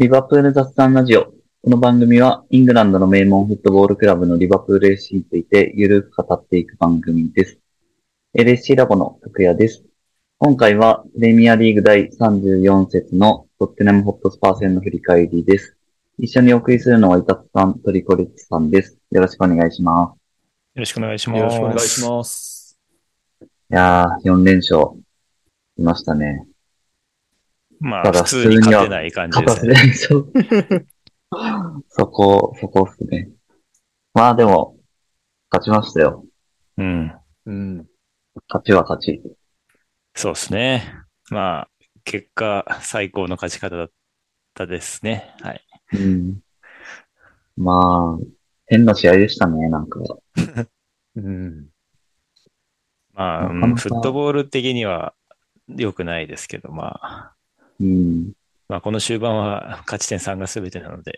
[0.00, 1.24] リバプール雑談ラジオ。
[1.24, 1.34] こ
[1.68, 7.58] の番組はイングランドの名門フットボールクラブのリバプール FC についてゆるく語っていく番組です。
[8.34, 9.84] LSC ラボの拓也です。
[10.38, 15.76] 今回はプレミアリーグ第34節のトッテナムホットスパー戦の振り返りです。
[16.18, 18.96] 一緒にお送りするのはイタツさん、トリコレッツさんです。
[19.10, 20.14] よろしくお願いしま
[20.76, 21.38] よろしくお願いします。
[21.40, 22.30] よろしくお願いします。
[22.30, 22.78] す。
[23.42, 24.98] いやー、4連勝。
[25.76, 26.49] いましたね。
[27.80, 29.74] まあ、ただ普通に勝てない感じですね。
[29.74, 30.86] 連勝。
[31.88, 33.30] そこ、そこっすね。
[34.12, 34.76] まあでも、
[35.50, 36.24] 勝ちましたよ。
[36.76, 37.12] うん。
[37.46, 37.86] うん。
[38.48, 39.22] 勝ちは勝ち。
[40.14, 40.94] そうですね。
[41.30, 41.68] まあ、
[42.04, 43.90] 結果、最高の勝ち方だっ
[44.54, 45.34] たですね。
[45.40, 45.64] はい。
[45.94, 46.40] うん。
[47.56, 48.24] まあ、
[48.66, 50.00] 変な試合でしたね、なんか。
[51.16, 51.68] うん。
[53.12, 55.14] まあ、フットボール的には
[55.68, 57.34] 良くないですけど、まあ、
[57.80, 58.32] うん。
[58.68, 61.12] まあ、この終盤は勝ち点3が全てなので、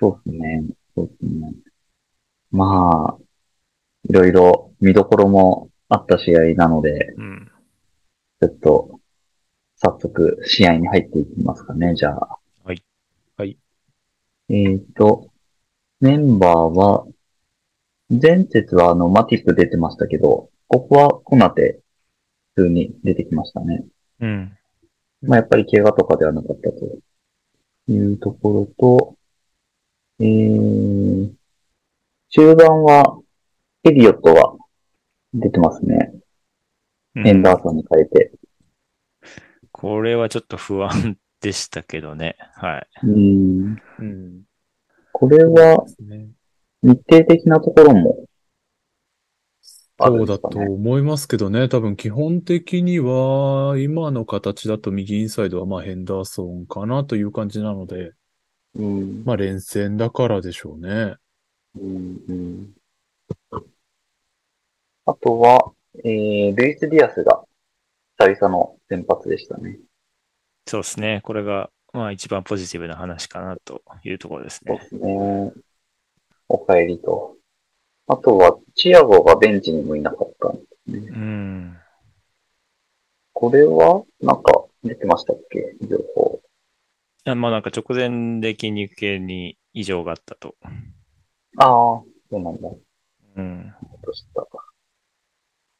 [0.00, 0.64] そうですね。
[0.94, 1.52] そうですね。
[2.50, 3.24] まあ、
[4.08, 7.50] いろいろ見どころもあった試合なので、うん。
[8.40, 9.00] ちょっと、
[9.76, 12.38] 早速試合に入っていきますかね、じゃあ。
[12.64, 12.82] はい。
[13.36, 13.58] はい。
[14.48, 15.30] えっ、と、
[16.00, 17.06] メンバーは、
[18.10, 21.80] 前節はあの、マティップ出てましたけど、ここはコナテ、
[22.54, 23.84] 普通に出てきましたね。
[24.20, 24.58] うん。
[25.26, 26.98] まあ、やっぱり怪我とかではなかったと
[27.88, 29.16] いうところと、
[30.20, 31.32] えー、
[32.30, 33.18] 中盤は、
[33.84, 34.56] エリオットは
[35.34, 36.12] 出てますね。
[37.16, 38.32] うんエンダーソンに変えて。
[39.70, 42.36] これはちょっと不安でしたけどね。
[42.54, 42.86] はい。
[43.04, 43.82] うん。
[43.98, 44.42] うん。
[45.12, 46.30] これは、ね、
[46.82, 48.24] 日程的なところも
[50.04, 51.68] あるそうだんですかね、と思いますけどね。
[51.68, 58.12] 多分基本的には、今の形だと右インサイドはまあヘンダーソンかなという感じなので、
[58.74, 59.24] うん。
[59.24, 61.16] まあ連戦だからでしょうね。
[61.76, 62.74] うんうん
[65.06, 65.72] あとは、
[66.02, 67.44] えー、ルイス・ディアスが
[68.18, 69.78] 久々の先発でしたね。
[70.66, 71.20] そうですね。
[71.24, 74.78] これが、まあ一番ポジティブな話かなというところですね。
[74.90, 75.52] そうですね。
[76.48, 77.36] お帰りと。
[78.06, 80.60] あとは、チアゴがベンチにもいなかったんで
[81.00, 81.08] すね。
[81.08, 81.78] うん。
[83.32, 85.74] これは、なんか、出てましたっけ？
[85.86, 86.42] 情報。
[87.24, 90.54] あまあなんか直前で筋肉系に異常があったと。
[90.62, 90.74] あ
[91.56, 92.68] あ、そうなんだ。
[93.36, 93.74] うん。
[94.04, 94.46] とした。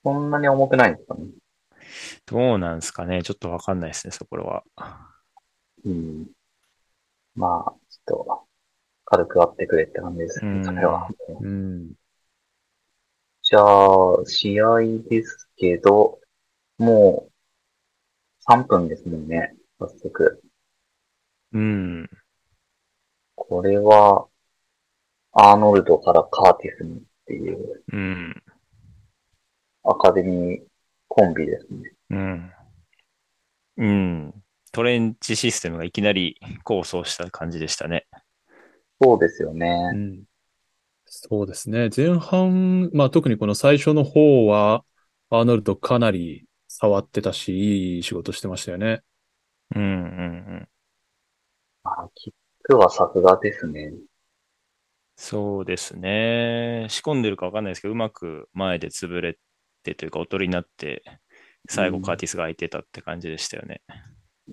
[0.02, 1.26] そんなに重くないんですかね？
[2.24, 3.22] どうなんですかね？
[3.22, 4.64] ちょっとわかんないですね、そこは。
[5.84, 6.30] うん。
[7.34, 8.46] まあ、ちょっと、
[9.04, 11.10] 軽くあってくれって感じですね、うんそれは。
[11.40, 11.92] うん。
[13.46, 16.18] じゃあ、試合ですけど、
[16.78, 17.32] もう、
[18.50, 20.42] 3分ですもんね、早速。
[21.52, 22.10] うん。
[23.34, 24.26] これは、
[25.32, 28.42] アーノルドからカーティスにっていううん。
[29.82, 30.62] アカデミー
[31.08, 31.92] コンビですね。
[32.10, 32.52] うん。
[33.76, 34.34] うん。
[34.72, 38.06] トレンチシステムがいきなり構想した感じでしたね。
[39.02, 39.92] そうですようね。
[39.92, 40.24] ん。
[41.16, 41.90] そうですね。
[41.96, 44.84] 前半、まあ特にこの最初の方は、
[45.30, 49.02] アーノルドかなり触ってたし、いい仕事してましたよね。
[49.74, 49.90] うんうんう
[50.62, 50.68] ん。
[51.84, 52.32] あキッ
[52.62, 53.94] クは作画ですね。
[55.16, 56.86] そうですね。
[56.90, 59.38] 仕込んでるかわかんないですけど、うまく前で潰れ
[59.82, 61.02] てというか、おとりになって、
[61.68, 63.82] 最後うんカーティスが空いてたって感じでしたよね。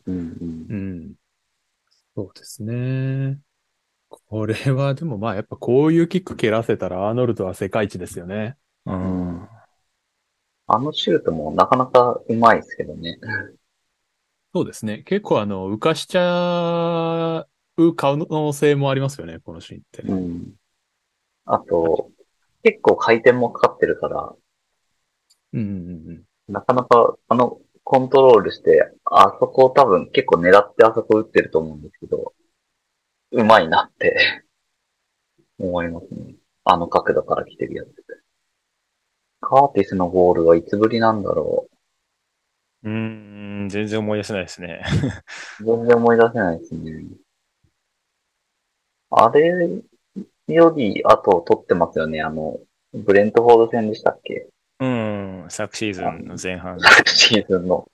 [0.06, 0.76] うんうんう。
[0.76, 1.16] ん。
[2.16, 3.42] そうですね。
[4.28, 8.58] これはでもまあやっぱこういうキック蹴らせたらアーノルドは世界一ですよね。
[8.86, 9.48] うん。
[10.68, 13.18] あのシュートもなかなかうまいですけどね。
[14.54, 15.04] そうですね。
[15.04, 17.46] 結構あの、浮かしちゃ
[17.78, 20.14] う可能性もありますよね、このシーンってね。
[20.14, 20.54] うん。
[21.46, 22.12] あと、
[22.64, 24.34] 結構回転もかかってるから、
[25.54, 25.72] うんうんう
[26.14, 26.24] ん。
[26.54, 32.34] なかなかあのコントロールして、あそこ多分結構狙ってあそこ打ってると思うんですけど、
[33.32, 34.44] うまいなって
[35.58, 36.36] 思いますね。
[36.64, 37.96] あの角度から来てるやつって。
[39.42, 41.68] カーティスのゴールはいつぶりなんだろ
[42.84, 42.92] うー
[43.66, 44.84] ん、全然思い出せないですね。
[45.62, 45.66] う。
[45.66, 47.06] 全然思い出せないですね。
[49.10, 49.48] あれ
[50.48, 52.22] より後取ってますよね。
[52.22, 52.60] あの、
[52.94, 54.48] ブレントフォード戦でしたっけ？
[54.80, 57.88] うん、昨シーズンの前半 昨シーズンの、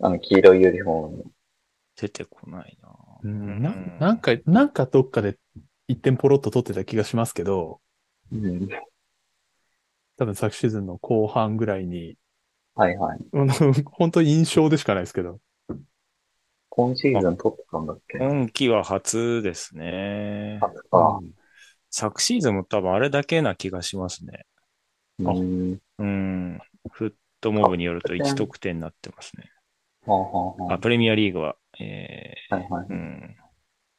[0.00, 1.24] あの、黄色いユニフォーム。
[1.96, 2.77] 出てこないな。
[3.24, 5.38] うんななんか、なんかどっかで
[5.88, 7.80] 一点ポロッと取ってた気がしますけど、
[8.32, 8.68] うん。
[10.16, 12.16] 多分昨シーズンの後半ぐらいに、
[12.74, 13.18] はいはい。
[13.86, 15.40] 本当印象でしかないですけど。
[16.68, 18.18] 今シーズン取ってたんだっけ？
[18.18, 20.58] 今季は初ですね。
[20.60, 21.20] 初か。
[21.90, 24.46] 昨シーズンも多分あれだけな気がしますね。
[25.18, 25.80] うーん。
[25.98, 26.60] うん。
[26.92, 29.50] フットモブによると1得点になってますね。
[30.06, 32.90] はあ、はあはあ、プレミアリーグは、えあ、はいはいー、。
[32.90, 33.36] うん。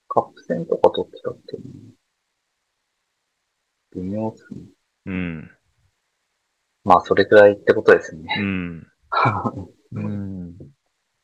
[0.07, 1.63] カップ戦とか取ってたっけね。
[3.95, 4.59] 微妙っすね。
[5.05, 5.51] うん。
[6.83, 8.35] まあ、それくらいってことですね。
[8.39, 8.87] うん。
[9.91, 10.55] うん。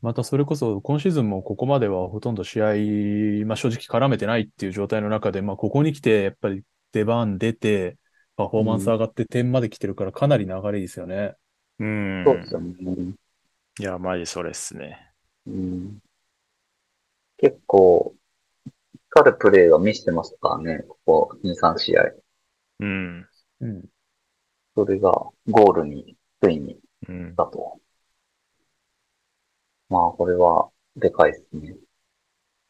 [0.01, 7.97] またそれこそ今シーズンもここまではほとんど試合、まあ正直絡めてないっていう状態の中で、まあここに来てやっぱり出番出て、
[8.35, 11.33] パフォーマンス上がって点まで来てるからかなり流れいいですよね。
[11.79, 12.23] うん。
[12.25, 13.15] そうですよね。
[13.79, 15.11] いや、マジそれっすね。
[15.47, 15.99] うん。
[17.37, 18.15] 結構、
[19.09, 20.83] 光るプレーが見せてましたからね。
[20.87, 22.11] ここ2、3試合。
[22.79, 23.29] うん。
[23.61, 23.85] うん。
[24.75, 25.11] それが
[25.47, 27.35] ゴールに、ついにうん。
[27.35, 27.79] だと。
[29.89, 31.75] まあ、これは、でかいですね。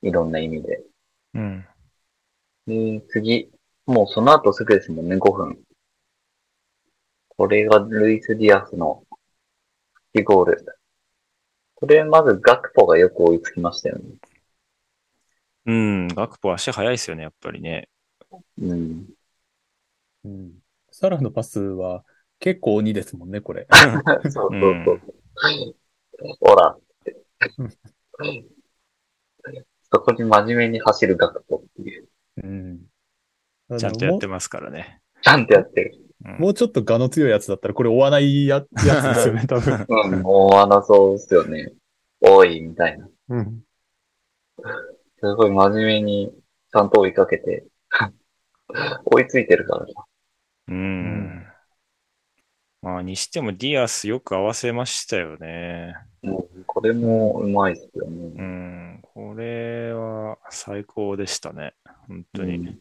[0.01, 0.83] いろんな意味で。
[1.33, 1.65] うん。
[2.67, 3.51] で、次。
[3.85, 5.59] もうその後すぐですもんね、5分。
[7.37, 9.03] これがルイス・ディアスの
[10.23, 10.65] ゴール。
[11.75, 14.15] これまずガクポがよく追いつきましたよね。
[15.65, 16.07] うん。
[16.07, 17.87] ガクポ足速いっすよね、やっぱりね。
[18.61, 19.05] うん。
[20.23, 20.51] うん。
[20.91, 22.03] サラのパスは
[22.39, 23.67] 結構鬼ですもんね、これ。
[24.29, 24.51] そうそう
[24.85, 25.01] そう。
[26.39, 26.77] ほら。
[29.91, 32.07] そこに真面目に走るガクポっていう。
[32.43, 32.81] うん。
[33.77, 35.01] ちゃんとやってますからね。
[35.21, 35.95] ちゃんとやってる。
[35.99, 36.05] うん
[36.39, 38.81] もうちょっと我の強いやつだったらこれ追わないややつで
[39.15, 39.85] すよね、 多分。
[39.87, 41.71] うん、もう穴そうですよね。
[42.19, 43.07] おい、みたいな。
[43.29, 43.61] うん。
[45.31, 46.33] すごい真面目に
[46.71, 47.65] ちゃんと追いかけて、
[49.05, 50.05] 追いついてるからさ。
[50.67, 51.45] うん。
[52.81, 55.95] まあ、にしてもディアスよく合わせましたよね。
[56.23, 58.43] うん、これもうまいですようね。
[58.43, 58.99] ん。
[59.01, 61.73] これは最高でしたね。
[62.07, 62.55] 本当に。
[62.57, 62.79] うん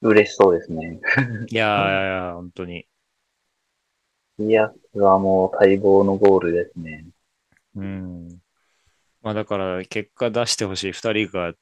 [0.00, 1.00] 嬉しそうですね。
[1.50, 2.86] いやーいやいや、本当に。
[4.38, 7.04] いや、はもう待望のゴールですね。
[7.74, 8.40] うん。
[9.28, 11.52] まあだから結果出してほしい2人が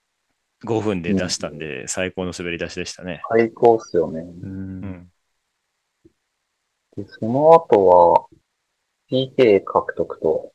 [0.64, 3.22] 5分で出したんで、最高の滑り出しでしたね。
[3.28, 4.20] 最高っすよね。
[4.20, 4.24] う。
[4.24, 5.08] うんん。
[6.96, 8.26] でその後は、
[9.10, 10.52] PK 獲得と、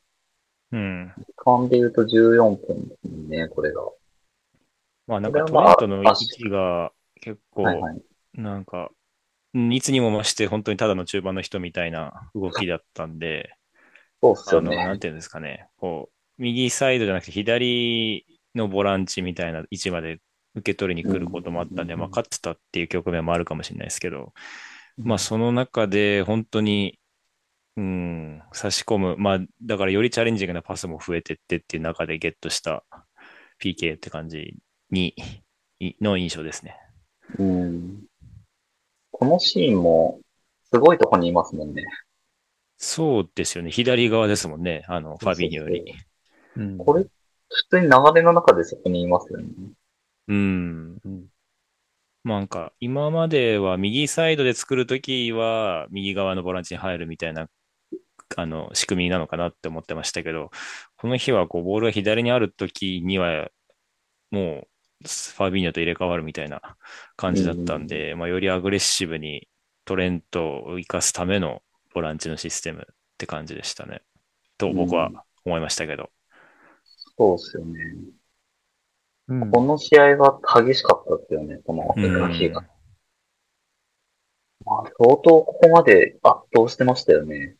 [0.72, 1.12] うん。
[1.18, 3.82] 時間で言うと14分ですね、これが。
[5.06, 7.64] まあなんかトレントの息が結構。
[8.32, 8.90] なんか、
[9.52, 13.54] うんいつにも増して本当にただの中盤の人みたいな動きだったんで、
[14.22, 14.98] そうっすよあの、なんね。
[14.98, 20.18] ていうんですかね、こう、右サイドじゃなくて左のボランチみたいな位置まで
[20.54, 24.32] 受け取りに来ることもあったんで、うんまあ勝ってたっていう局面もあるかもしれないですけど、
[24.98, 26.98] まあその中で本当に、
[27.76, 32.84] うん、差し込む、まあだからよりチャレンジングなパスも増えてってっていう中でゲットした
[33.62, 34.56] PK って感じ
[34.90, 35.14] に、
[35.80, 36.76] いの印象ですね。
[37.38, 38.02] うん。
[39.10, 40.20] このシーンも、
[40.72, 41.84] すごいとこにいますもんね。
[42.76, 43.70] そうですよね。
[43.70, 44.84] 左側ですもんね。
[44.88, 45.94] あの、ファビーより。
[46.56, 46.78] うん。
[46.78, 47.10] これ、普
[47.70, 49.46] 通に流れの中でそこにいますよね。
[50.28, 50.98] うん。
[52.24, 57.48] なんか、今までは右サイドで作るときは、右側のボランチに入るみたいな、
[58.36, 60.50] あの、仕組みなのかなって思ってましたけど、
[60.96, 63.48] この日はこう、ボールが左にあるときには、
[64.30, 64.68] もう、
[65.02, 66.76] ファビーニョと入れ替わるみたいな
[67.16, 69.48] 感じだったんで、まあよりアグレッシブに
[69.84, 74.02] トレントを生かすためのボランチのシステムって感じでしたね。
[74.58, 75.10] と僕は
[75.44, 76.10] 思いましたけど。
[77.18, 77.80] そうっすよね。
[79.28, 82.62] うんこの試合は激しかったですよね、このうん日が。
[84.64, 87.56] まあ、相当ここまで圧倒してましたよね。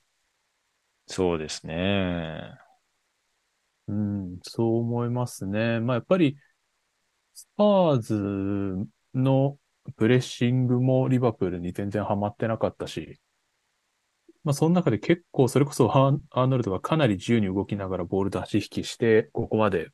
[1.06, 2.58] そうですね。
[3.88, 5.80] うん、そう思いますね。
[5.80, 6.36] まあ、やっぱり、
[7.34, 9.58] スパーズの
[9.96, 13.20] プレッシングもリバプールに全然ハマってなかったし、
[14.44, 19.90] まあ、その中で結構、それこそハーアーノルドがかなり自由に動きながらボール出し引きして、ここまで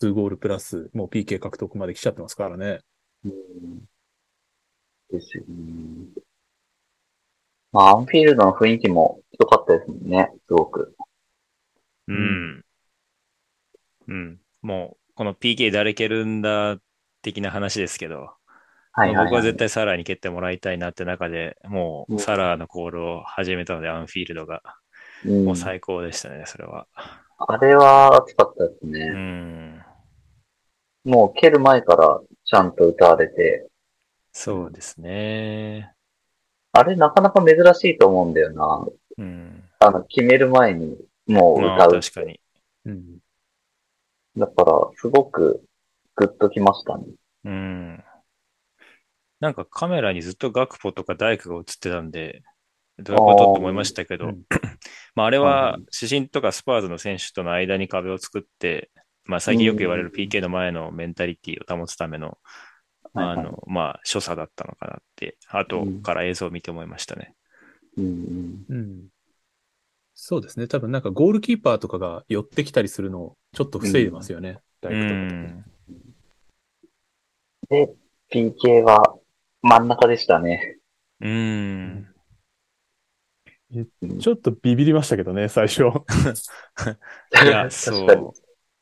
[0.00, 2.80] 2ゴールプラス、もう PK 獲得まで来ちゃってますからね。
[3.24, 3.32] うん。
[5.10, 6.22] ですよね。
[7.72, 10.96] まあ、アンフィールドの雰囲気も良かったですもんね、すごく。
[12.08, 12.64] うん。
[14.08, 14.40] うん。
[14.62, 16.78] もう、この PK 誰蹴るんだ
[17.22, 18.37] 的な話ですけど、
[18.98, 19.24] はいはい、はい。
[19.26, 24.62] 僕は絶対サラーに蹴ってもらいたいなって中で、もううんサラーのコールを始めたので、アンフィールドが、
[25.24, 26.86] うんもう最高でしたね、それは。
[27.38, 29.08] あれは熱かったですうね。
[29.10, 29.84] ん。
[31.04, 33.68] もう蹴る前からちゃんと歌われて、
[34.32, 35.92] そうですね。
[36.72, 38.86] あれなかなか珍しいと思うんだよな。
[39.18, 39.64] うん。
[39.80, 42.00] あの、決める前にもうまあ、歌う。
[42.00, 42.40] 確かに。
[42.86, 43.18] うん。
[44.36, 45.64] だから、すごく
[46.14, 47.04] グッときましたね。
[47.44, 48.04] うん。
[49.40, 52.42] なんかカメラにずっとガクポとかダイクが映ってたんで、
[52.98, 54.42] どういうことって思いましたけど、うん
[55.14, 58.90] まああれはいははい主審とかスパーズの選手との間に壁を作って、
[59.24, 62.38] まあ最近よく言われる PK の前のメンタリティを保つための、
[63.14, 67.34] はいはいあの、まあ所作だったのかなって、後から映像を見て思いましたね。
[67.96, 68.64] うんうん。
[68.68, 69.06] うん。
[70.14, 70.66] そうですね。
[70.66, 74.58] 多分なんかゴールキーパーとかが寄ってきたりするのをちょっと防いでますよね。
[74.58, 75.68] うダイクとか。
[77.70, 77.94] で、
[78.30, 79.18] PK は
[79.62, 80.78] 真ん中でしたね。
[81.20, 82.08] うん。
[84.20, 85.82] ちょっとビビりましたけどね、最初。
[87.44, 88.34] いや、 そ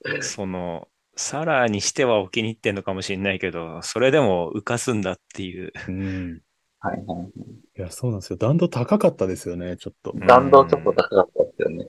[0.05, 0.23] う。
[0.23, 5.73] その、サラーにしてはお気に入ってんのかもしれないけど、それでも浮かすんだっていう。
[5.89, 6.43] うん。
[6.79, 7.31] はいはい。
[7.79, 8.37] いや、そうなんですよ。
[8.37, 10.13] 弾道高かったですよね、ちょっと。
[10.27, 11.87] 弾道ちょっと高かったですよね。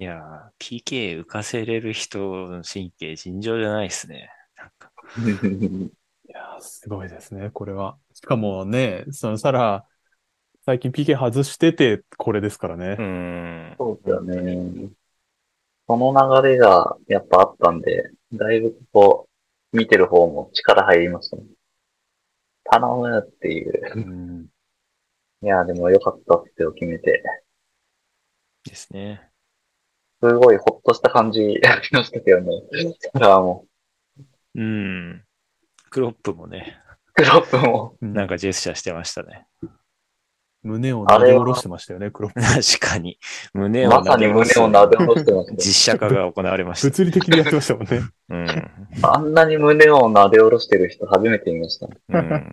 [0.00, 4.30] いやー、PK 浮かせれる人の神経尋常じゃないですね。
[4.56, 5.90] なんかい
[6.38, 7.98] やー、すごいですね、これは。
[8.14, 9.86] しかもね、そのサラ、
[10.64, 12.94] 最近 PK 外してて、これですからうね。
[12.94, 13.76] ん。
[13.78, 14.90] そうですよね。
[15.86, 19.28] その流れがやっぱあったんで、だいぶこ
[19.72, 21.42] う、見てる方も力入りましたね。
[22.64, 23.92] 頼むっていう。
[23.96, 24.46] うん。
[25.42, 27.22] いや、でも良かったってを決めて、
[28.64, 29.30] ですね。
[30.22, 32.62] すごいほっとした感じありましたけどね。
[33.14, 33.66] サラーも、
[34.54, 35.27] うん。
[35.90, 36.78] クロップもね、
[37.14, 39.46] クロップも、なんかジェスチャーしてましたね。
[40.62, 42.40] 胸を撫で下ろしてましたよね、クロップ。
[42.40, 43.18] 確かに。
[43.54, 46.88] 胸をまさに胸を撫で下ろしてました実写化が行われました。
[46.88, 48.00] 物理的にやってましたもんね。
[48.28, 48.46] うん。
[49.02, 51.86] あんなに胸を撫で下ろしてる人初めて見ました。
[51.86, 52.52] うん。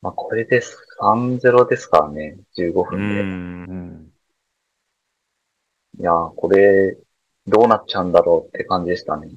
[0.00, 0.60] まあ、これで
[1.00, 2.84] 3-0ですからね、15う。
[2.84, 3.20] 分で。
[3.20, 4.12] うんん。
[5.98, 6.96] いやー、これ、
[7.46, 9.28] どうなっちゃうんだろうって感じでしたね。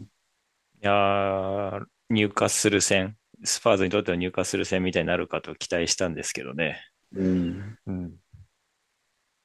[0.81, 6.81] いやー、入荷する戦、スパーズにとっては入荷する戦みたいになるかと期待したんですけどね。
[7.15, 7.77] うん。
[7.88, 8.13] うん。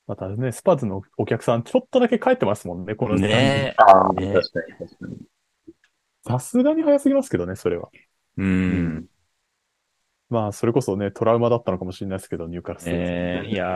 [0.07, 5.17] またね、スパーズのお客さん、ちょっとだけ帰ってますもんね、この時ねああ、ね確かに確かに。
[6.27, 7.89] さすがに早すぎますけどね、それは。
[8.37, 8.43] う。。
[8.43, 9.07] うん
[10.29, 12.87] まあ、それこそね、トラウマだったのかもしれないですけど、ニューカラス。
[12.87, 13.69] ねいやー、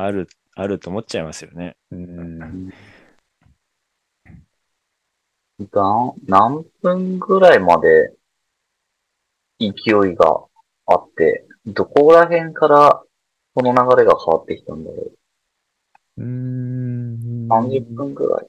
[0.00, 1.76] ある、あると思っちゃいますよね。
[1.90, 2.70] うん。
[5.70, 8.14] が何分ぐらいまで
[9.58, 10.44] 勢いが
[10.86, 13.02] あって、どこら辺から
[13.54, 15.12] この流れが変わってきたんだろ
[16.18, 17.46] うーん。
[17.46, 17.48] う。
[17.48, 18.46] 30分ぐらい。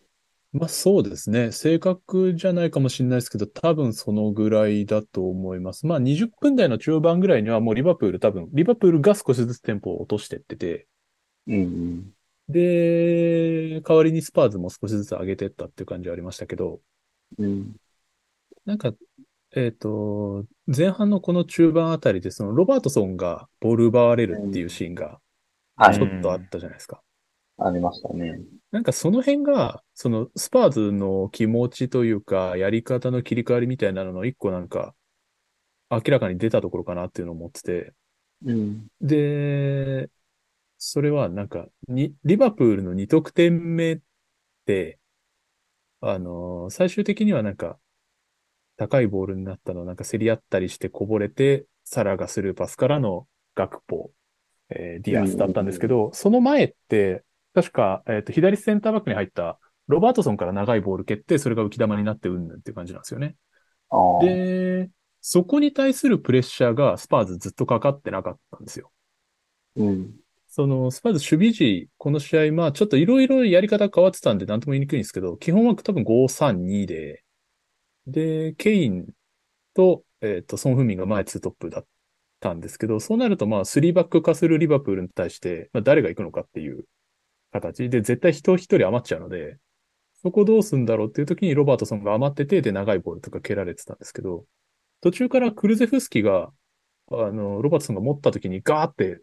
[0.54, 1.52] まあそうですね。
[1.52, 5.86] 正確じゃないかもしれないですけど、多分そのぐらいだと思います。
[5.86, 10.88] まあ20分台の中盤ぐらいにはもうリバプール多分、リバプールが少しずつテンポを落としてってて、
[11.48, 12.14] うん
[12.50, 16.82] で、代わりにスパーズも少しずつ上げてったっていう感じはありましたけど、
[17.38, 17.46] うん。
[17.46, 17.76] うん。
[18.66, 18.94] なんか、
[19.56, 25.20] えっと、前半のこの中盤あたりで、そのロバートソンがボール奪われるっていうシーンが
[25.76, 26.06] はいちょ。
[26.06, 27.02] っとあったじゃないですか。
[27.58, 28.40] ありましたね。
[28.72, 34.96] なんかその辺が、そのスパーズの気持ちというか、やり方の切り替わりみたいなのの一個なんか、
[35.92, 37.94] 明らかに出たところかなっていうのを思ってて、
[38.44, 38.88] うん。
[39.02, 40.10] で、
[40.80, 44.02] それはなんか、に、リバプールの2得点目っ
[44.66, 45.00] て、
[46.02, 47.78] あの最終的にはなんか、
[48.78, 54.12] 高いボールになったのをなんか競り合ったりしてこぼれて、サラがスルーパスからのガクポ、
[54.70, 63.36] えーディアスだったんですけど、その前って、確か、えっと、左センターバックに入ったロバートソンから長いボール蹴って、それが浮き玉になってうんぬんっていう感じなんですよね。
[64.22, 64.90] で、
[65.20, 68.92] そこに対するプレッシャーがスパーズずっとかかってなかったんですよ。
[69.76, 70.12] うん。
[70.54, 77.24] その、スパーズ守備時、この試合、まあちょっといろいろやり方変わってたんで何とも言いにくいんですけど、基本は多分5-3-2で、
[78.06, 79.08] で、ケイン
[79.74, 81.86] と、えっ、と、ソン・フンミンが前2トップだっ
[82.42, 86.84] たんですけど、そうなるとまあ3バック化するリバプールに対して、まあ誰が行くのかっていう
[87.54, 87.90] 形。
[87.90, 89.58] で、絶対人一人余っちゃうので、
[90.22, 94.46] そこどうすんだろうっていう時にロバートソンが余ってて、で、長いボールとか蹴られてたんですけど、
[95.00, 96.52] 途中からクルゼフスキが、
[97.12, 99.22] あの、ロバートソンが持った時にガーって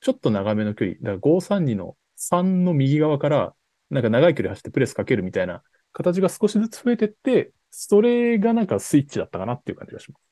[0.00, 3.54] ちょっと長めの距離、だから532の3の右側から、
[3.90, 10.22] なんか長い距離走ってプレスかけるみたいな形が少しずつ増えてって、それがなんかスイッチだったかなっていう感じがします。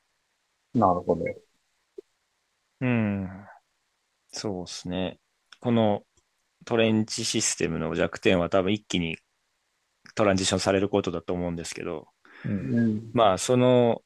[0.77, 1.25] なるほど。
[2.81, 3.29] うん。
[4.31, 5.19] そうですね。
[5.59, 6.03] この
[6.65, 9.17] トレンチシステムの弱点は多分一気に
[10.15, 12.07] トランジションされることだと思うんですけど、
[12.45, 12.51] うん。
[12.51, 13.11] うん。
[13.13, 14.01] まあその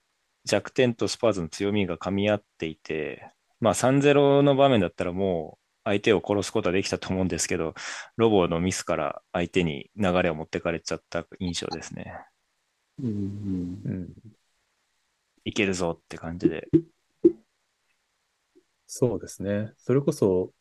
[0.46, 3.32] 弱点とスパーズの強みが噛み合っていて、
[3.64, 7.76] まあ3-0の場面だったらも相手を殺すことはできたと思うんですけど、
[8.18, 12.14] ロボのミスから相手に流れを持ってかれちゃった印象ですね。
[13.02, 14.14] うんうんうん。
[15.46, 16.68] いけるぞって感じで。
[18.86, 19.72] そうですね。
[19.78, 20.52] それこそ、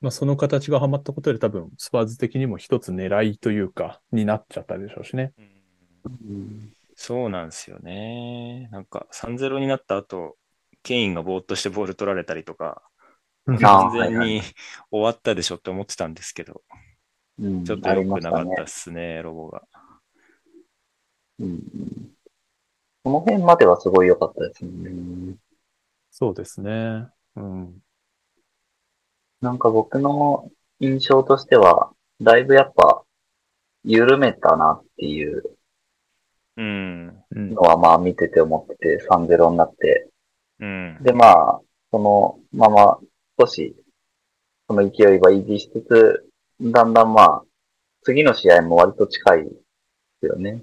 [0.00, 5.32] まあ、その形がはまったことで多分、スパーズ的にも一つ狙いというか、になっちゃったでしょうしね。
[6.04, 8.68] うんそうなんですよね。
[8.72, 10.36] なんか3-0になった後、
[10.82, 12.82] ケインがぼーっとしてボール取られたりとか、
[13.46, 14.42] あ完全に
[14.90, 16.62] 終わったでしょって思ってたんですけど、
[17.38, 19.62] うんちょっと良くなかったねたですね、ロボが。
[21.38, 22.10] うんうん
[23.02, 25.36] この辺まではすごい良かったですね。
[26.10, 27.08] そうですね。
[27.34, 27.82] うん。
[29.40, 33.02] なんか僕の印象としては、だいぶやっぱ、
[33.84, 35.56] 緩めたなっていう
[36.56, 37.24] うん。
[37.30, 37.62] うんの。
[37.62, 40.10] はまあ見てて思ってて、3-0になって。
[40.60, 40.98] うん。
[41.02, 42.98] でまあ、そのまま
[43.38, 43.74] 少し、
[44.68, 47.42] その勢いは維持しつつ、だんだんまあ、
[48.02, 49.50] 次の試合も割と近いで
[50.20, 50.62] すよね。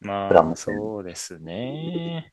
[0.00, 2.32] まあ、そうですね。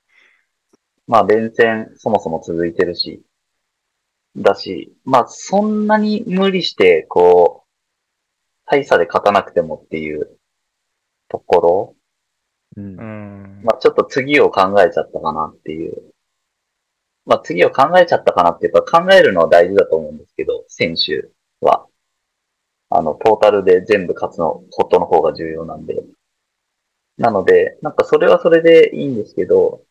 [1.08, 3.24] まあ連戦そもそも続いてるし、
[4.36, 7.70] だし、まあそんなに無理して、こう、
[8.66, 10.38] 大差で勝たなくてもっていう
[11.30, 11.96] ところ、
[12.78, 13.04] うんう。
[13.04, 13.62] ん。
[13.64, 16.13] まあちょっと次を考えちゃったかなっていう。
[17.26, 21.30] まあ次を考えちゃったかなっていうか考えるのは大事だと思うんですけど、選手
[21.62, 21.88] は。
[22.90, 26.04] あの、トータルで全部勝つのことの方が重要なんで。
[27.18, 29.82] なので、なんかそれはそれでいいんですけど、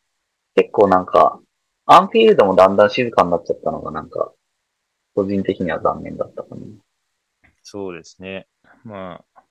[0.54, 1.40] 結構なんか、
[1.86, 4.32] アンフィールドもだんだん静かになっちゃったのがなんか、
[5.14, 6.60] 個人的には残念だったかな。
[7.62, 8.46] そうですね。
[8.84, 9.42] まあ、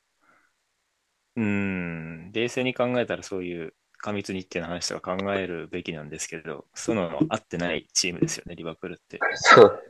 [1.35, 9.19] うん、冷静に考えたらそういう過密日程の話とか考えるべきなんですけど、そういうの合ってないチームですよね、リバプールって。
[9.35, 9.83] そう。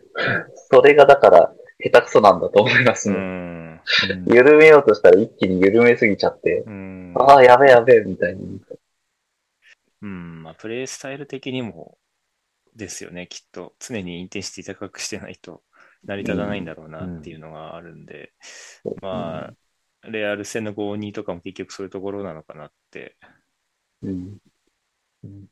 [0.70, 3.20] それがだから、下手くそなんだと思いますうね。
[3.20, 3.82] ん。
[4.27, 7.13] 緩めようとしたら一気に緩めすぎちゃって、うん。
[7.15, 8.60] ああ、やべえやべえ、みたいに。
[10.01, 11.98] うん、まあ、プレイスタイル的にも
[12.75, 13.74] ですよね、きっと。
[13.79, 15.64] 常にインテンシティ高くしてないと
[16.03, 18.33] 成り立たないんだろうなっていうのがあるんで、
[19.01, 19.51] ま
[20.03, 23.16] あ、レアル戦の5-2とかも結局そういうところなのかなって。
[24.03, 24.37] うん。
[25.24, 25.46] うん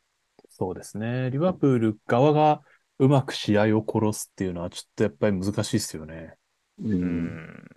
[0.50, 1.30] そうですね。
[1.32, 2.62] リバプール側が
[2.98, 6.36] うまく試合を殺すっていうのはちょっとやっぱり難しいですよね。
[6.84, 6.90] う。
[6.90, 7.70] うんん。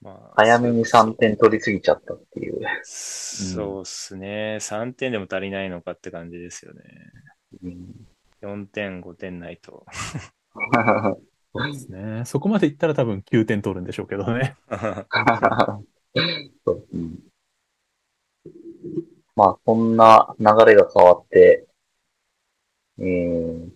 [0.00, 2.60] まあ、早めに3それこ点取りすぎちゃったっていう。
[2.84, 4.58] そそうっすね。
[4.60, 6.82] 3点でも足りないのかって感じですよね。
[7.62, 8.06] うん
[8.42, 9.86] 4点、5点ないと。
[11.56, 12.24] そうですね。
[12.26, 14.56] そこまでいったら多分9点取るんでしょうけどね。
[16.64, 17.18] そううん
[19.36, 21.68] まあ、そんな流れが変わって、
[22.98, 23.70] えー、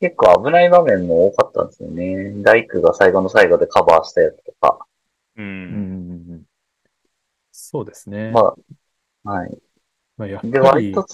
[0.00, 2.42] 結構危ない場面も多かったんですよね。
[2.42, 4.86] 大工が最後の最後でカバーしたやつとか。
[5.36, 5.42] う。
[5.42, 6.44] うんんうんうん
[7.52, 8.32] そうですね。
[8.32, 8.56] まあ、
[9.24, 9.62] はい。
[10.16, 11.06] まあ、やっで、ぱり割と、、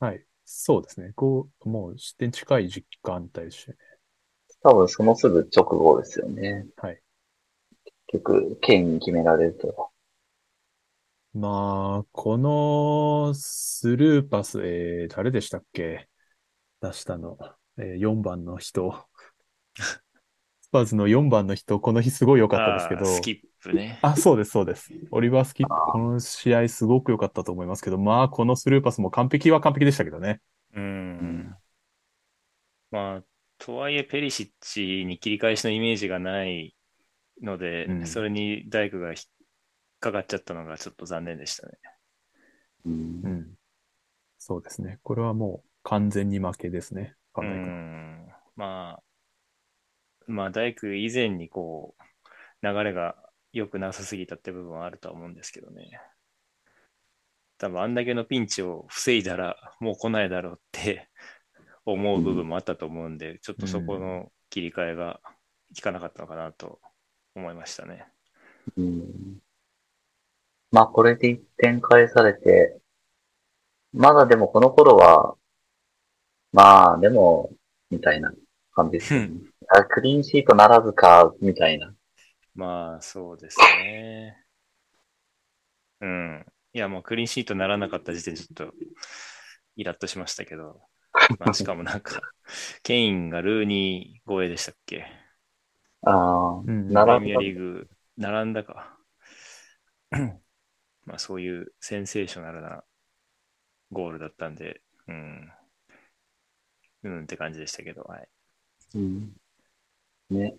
[0.00, 0.26] はい。
[0.44, 1.12] そうですね。
[1.14, 3.78] こう、もう失点近い時間帯でしたね。
[4.62, 6.66] 多分そのすぐ直後ですよね。
[6.76, 7.02] はい。
[8.08, 9.90] 結局、ケインに決められると。
[11.32, 16.08] まあ、このスルーパス、えー、誰でしたっけ？
[16.80, 17.38] 出したの。
[17.78, 19.06] えー、4番の人。
[19.76, 23.04] スパーズの4番の人、この日すごい良かったですけど。
[23.04, 23.98] スキップね。
[24.02, 24.92] あ、そうです、そうです。
[25.10, 30.40] オリバー・スキップ、この試合すごく良かったと思いますけど、まあ、このスルーパスも完璧は完璧でしたけどね。
[30.74, 31.54] うん。
[32.92, 33.22] まあ、
[33.58, 36.76] とはいえ、ペリシッチに切り返しのイメージがない
[37.42, 39.16] ので、うんそれに大工が引っ
[40.00, 41.78] かかっちゃったのがちょっと残念でしたね。
[42.86, 43.54] うんうん。
[44.38, 44.98] そうですね。
[45.02, 47.14] これはもう完全に負けですね。
[47.36, 48.26] うん。
[48.56, 49.02] まあ、
[50.26, 53.16] まあ、大工以前にこう、流れが
[53.52, 56.00] 良くなさすぎたって部分はあるとは思うんですけどね。
[57.58, 61.10] 多分あんだけのピンチを防いだらもう来ないだろうって
[61.84, 65.20] 思う部分もあったと思うんで、ちょっとそこの切り替えが
[65.76, 66.80] 効かなかったのかなと
[67.34, 68.06] 思いましたね。
[68.76, 69.42] うん
[70.72, 72.78] まあ、これで1点返されて、
[73.92, 75.34] まだでもこの頃は、
[76.52, 77.50] まあ、でも、
[77.90, 78.32] みたいな
[78.72, 79.30] 感じですよね。
[79.68, 81.92] あクリーンシートならずか、みたいな。
[82.54, 84.36] まあ、そうですね。
[86.00, 86.46] うん。
[86.72, 88.74] いや、もうクリーンシートならなかった時点でちょっと
[89.76, 90.80] イラッとしましたけど、
[91.38, 92.20] まあ、しかもなんか、
[92.82, 95.06] ケインがルーニー超えでしたっけ？
[96.02, 98.96] ああ、うんならプレミアリーグ、並んだか。
[101.10, 102.84] まあ、そういうセンセーショナルな
[103.90, 105.52] ゴールだったんで、うん。
[107.02, 108.28] うんって感じでしたけど、はい。
[108.94, 109.32] うん
[110.30, 110.54] ね。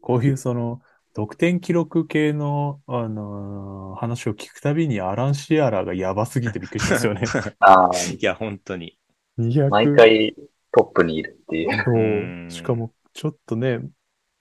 [0.00, 0.80] こういうその、
[1.12, 7.22] 得点記録系の、あのー話を聞くたびにアラン・シアラーがやばすぎてびっくりしますよね。
[7.60, 8.96] ああ、いや、本当に。
[9.36, 10.36] 200毎回
[10.72, 12.50] トップにいるっていう。
[12.50, 13.80] しかも、ちょっとね、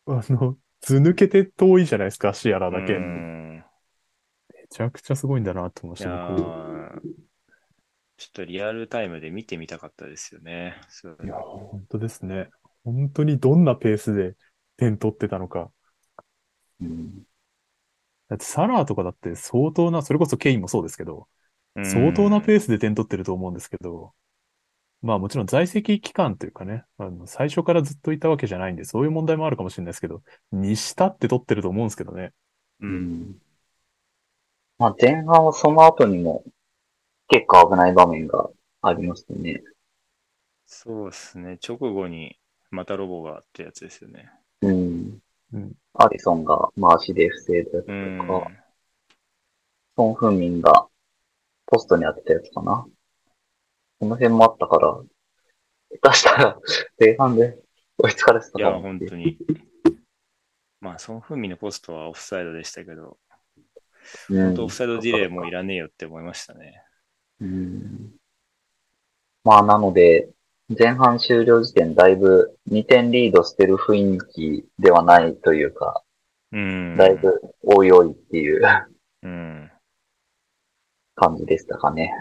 [0.06, 2.98] あの、図抜けて遠いじゃないですか、シアラだけ。
[4.70, 7.02] ちゃくちゃすごいんだなと思いました、
[8.18, 10.80] ちょっとリアルタイムで見てみたかったですよね。
[10.90, 12.50] そういや、本当ですね。
[12.84, 14.36] 本当にどんなペースで
[14.78, 15.72] 点取ってたのか。
[16.82, 17.24] うん
[18.30, 21.28] だってサラーとかだって相当な、それこそケインもそうですけど、
[21.76, 24.14] うん相当なペースで点取ってると思うんですけど、
[25.02, 32.34] まあもちろん在籍期間というかね、あの最初からずっといたわけじゃないんで、そういう問題もあるかもしれないですけど、にしたって取ってると思うんですけどね。
[32.82, 32.88] う。
[32.88, 33.36] うんん
[34.80, 36.44] まあ前半はその後にも
[37.28, 38.50] 結構危ない場面が
[38.82, 39.62] ありましたね。
[40.66, 41.60] そうですね。
[41.68, 42.38] 直後に
[42.72, 44.32] またロボがってやつですよね。
[44.62, 45.20] うん。
[45.54, 48.20] うんアリソンが回しで防いだやつとうん。
[48.20, 48.52] か、
[49.98, 50.88] ソン・フンミンが
[51.66, 52.88] ポストに当てたやつかな。
[54.00, 54.98] この辺もあったから、
[56.02, 56.60] 下手したら
[56.98, 57.60] 前半で
[57.98, 59.38] 追いつかれてたいや、かもっていう本当に。
[60.80, 63.29] まあ、ソン・フンミンのポストはオフサイドでしたけど、うん
[64.30, 66.84] 本当オフサイドディレイもいらねえよって思いましたね。
[67.40, 68.20] うん
[69.44, 70.30] まあ、なので、
[70.78, 76.04] 前半終了時点だいぶ2点リードしてる雰囲気ではないというか、
[76.52, 76.98] うん。
[76.98, 78.62] だいぶおいおいっていう
[79.24, 79.72] うん。
[81.16, 82.12] 感じでしたかね。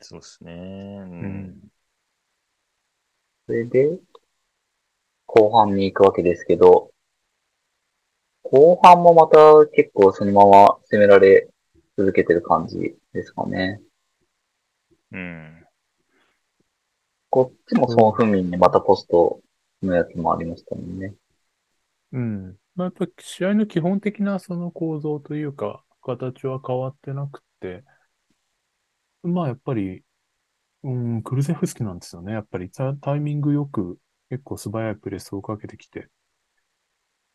[0.00, 0.52] そうですね。
[0.52, 1.60] ううんん。
[3.46, 3.98] それで、
[5.26, 6.90] 後半に行くわけですけど、
[8.42, 11.48] 後半もまた結構そのまま攻められ
[11.96, 13.80] 続けてる感じですかね。
[15.12, 15.64] うん。
[17.30, 19.40] こっちもソン・フンミンにまたポスト
[19.82, 21.14] のやつもありましたもんね。
[22.12, 22.56] うん。
[22.74, 27.84] まあ、やっぱり試合の基本的なその構造というか、形は変わってなくて、
[29.22, 30.02] まあやっぱり、
[30.84, 32.32] うん、クルゼフスキなんですよね。
[32.32, 33.98] やっぱりタタイミングよく
[34.30, 36.08] 結構素早いプレスをかけてきて、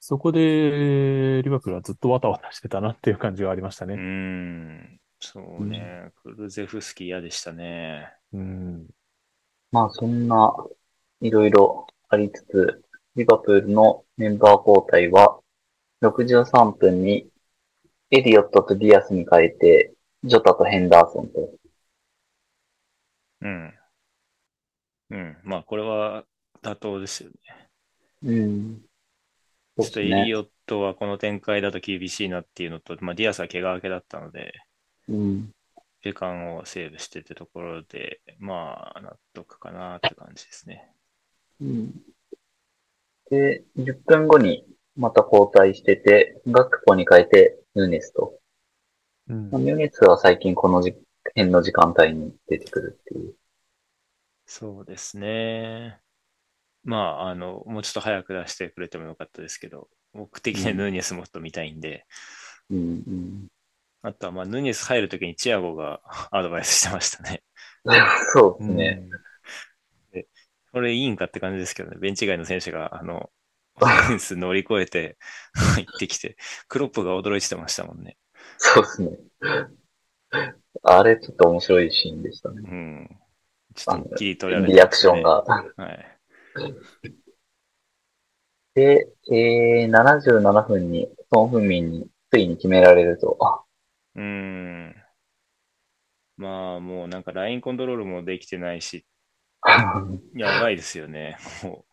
[0.03, 3.95] そこでリバプールはずっとわたわたしてたなっていう感じがありましたうね。
[3.95, 4.99] ん。
[5.19, 6.11] そうね。
[6.23, 8.11] クルゼフスキー嫌でしたね。
[8.33, 8.87] うん。
[9.71, 10.55] まあそんな、
[11.21, 12.83] いろいろありつつ、
[13.15, 15.39] リバプールのメンバー交代は、
[16.01, 17.29] 63分に
[18.09, 21.53] エリオットとディアスに変えて、ジョタとヘンダーソンと。
[23.41, 23.73] うん。
[25.11, 25.37] うん。
[25.43, 26.25] まあ、これは
[26.63, 27.69] 妥当ですよね。
[28.23, 28.90] うん。
[29.83, 34.53] ちょっとエリオットはこの展開だと厳しいなっていうのと、まあ、ディアスは怪我明けだったので、
[35.07, 35.51] うん。
[36.03, 40.89] 時間をセーブしてってところで、まあ、納得かなって感じですね。
[41.59, 41.91] うん。
[43.29, 44.65] で、10分後に
[44.95, 48.39] また交代してて、ガクポに変えてヌネスと。
[49.29, 50.95] うんまあヌネスは最近この時
[51.35, 53.35] 辺の時間帯に出てくるっていう。
[54.45, 55.99] そうですね。
[56.83, 62.05] まあ、あの、もうちょっと早く出してくれてもよかったですけど、僕的にはヌーニェスもっと見たいんで、
[62.69, 63.47] うん、うん。
[64.01, 67.43] あとは、まあ、ヌーニェス入るときにチアゴが アドバイスしてましたね。
[68.33, 69.09] そうですね。
[70.71, 73.29] これいいんかって感じですけどね、ベンチ外の選手が、あの、
[73.75, 75.17] オ フェンス乗り越えて
[75.53, 78.17] 入ってきて、クロップが驚いてましたもんね。
[78.57, 79.17] そうですね。
[80.83, 82.61] あれちょっと面白いシーンでしたね。
[82.63, 83.19] うん。
[83.75, 85.41] ちょっと切り取られてリアクションが。
[85.43, 86.20] はい。
[88.73, 93.37] で、えー、77分に、ソン・フンミンについに決められると。
[94.15, 94.95] うーん。
[96.37, 99.05] まあ、もうなんかラインコントロールもできてないし、
[100.35, 101.37] やばいですよね。
[101.63, 101.85] も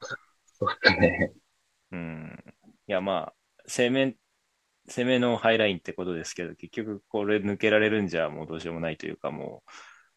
[0.47, 1.33] そうですね。
[1.93, 1.97] う。
[1.97, 2.45] うん。
[2.87, 3.35] いや、まあ、
[3.67, 4.17] 攻め、
[4.89, 9.63] 攻めのハイラインってことですけど、結局これ抜けられるんじゃもうどうしようもないというかも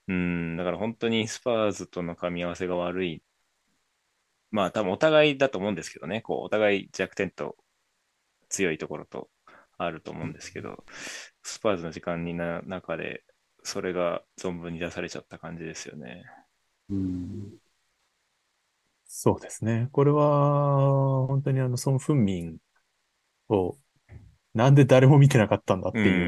[0.07, 3.23] う、うん、だから本当にスパーズとの噛み合わせが悪い。
[4.51, 7.55] まあ多分お互いだと思うんですけどね、こうお互い弱点と
[8.49, 9.29] 強いところと
[9.77, 10.83] あると思うんですけど、
[11.43, 13.23] スパーズの時間にな中で
[13.63, 16.23] それが存分に出されちゃった感じですよね。
[16.89, 17.59] うん。
[19.05, 19.89] そうですね。
[19.91, 22.57] これは、本当にあの、ソン・フンミン
[23.49, 23.77] を、
[24.53, 26.01] なんで誰も見てなかったんだってう。
[26.01, 26.23] い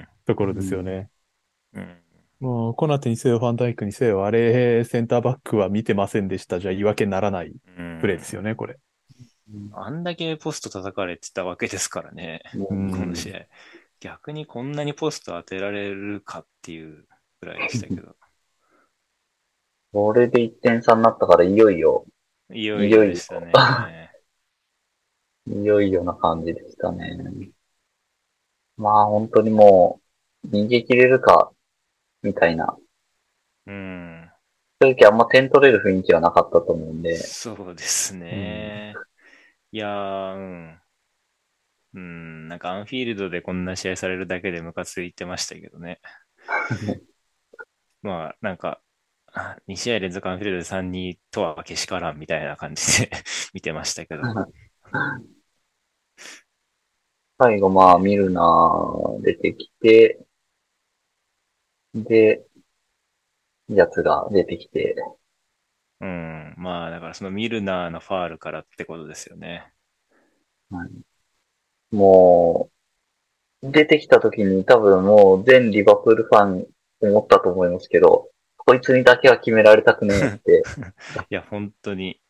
[0.00, 1.10] うんところですよね。
[1.74, 2.01] うん。
[2.42, 6.58] もう、コナテにせよ、ファンダイクにせよ、あれ、センターバックは見てませんでした。
[6.58, 8.80] じゃあ言い訳にならないうんプレーですよね、これ。
[9.74, 13.46] あんだけポスト叩かれてたわけですからね、うんこの試合。
[14.00, 17.06] 逆にこんなにポスト当てられるかっていう
[17.40, 18.16] ぐらいでしたけど。
[19.92, 22.06] これで1点差になったからいよいよ、
[22.50, 23.52] いよいよでしたね。
[25.46, 27.18] いよいよな感じでしたね。
[28.76, 30.00] まあ本当にも
[30.44, 31.52] う、逃げ切れるか、
[32.22, 32.76] みたいな。
[33.66, 34.30] うん。
[34.80, 38.94] 正直あんま点取れる雰囲気はなかったと思うんで、そうですね。
[39.70, 40.78] いやー、うん。
[41.94, 46.00] うん、なんかアンフィールドでこんな試合されるだけでムカついてましたけどね。
[48.02, 48.80] まあ、なんか、
[49.66, 53.10] 2試合連続アンフィールドで3-2とはけしからんみたいな感じで
[53.54, 54.22] 見てましたけど。
[57.38, 60.24] 最後まあミルナー出てきて、
[61.94, 62.46] で、
[63.68, 64.96] やつが出てきて、
[66.00, 66.54] うん。
[66.56, 69.72] まあ、だからそのミルナーのファールからってことですよね。
[71.90, 72.70] も
[73.62, 76.66] う、出てきた時に多分もう全リバプールファン
[77.00, 80.62] 思ったと思いますけど、こいつにだけは決められたくねえって、
[81.30, 82.20] いや、本当に。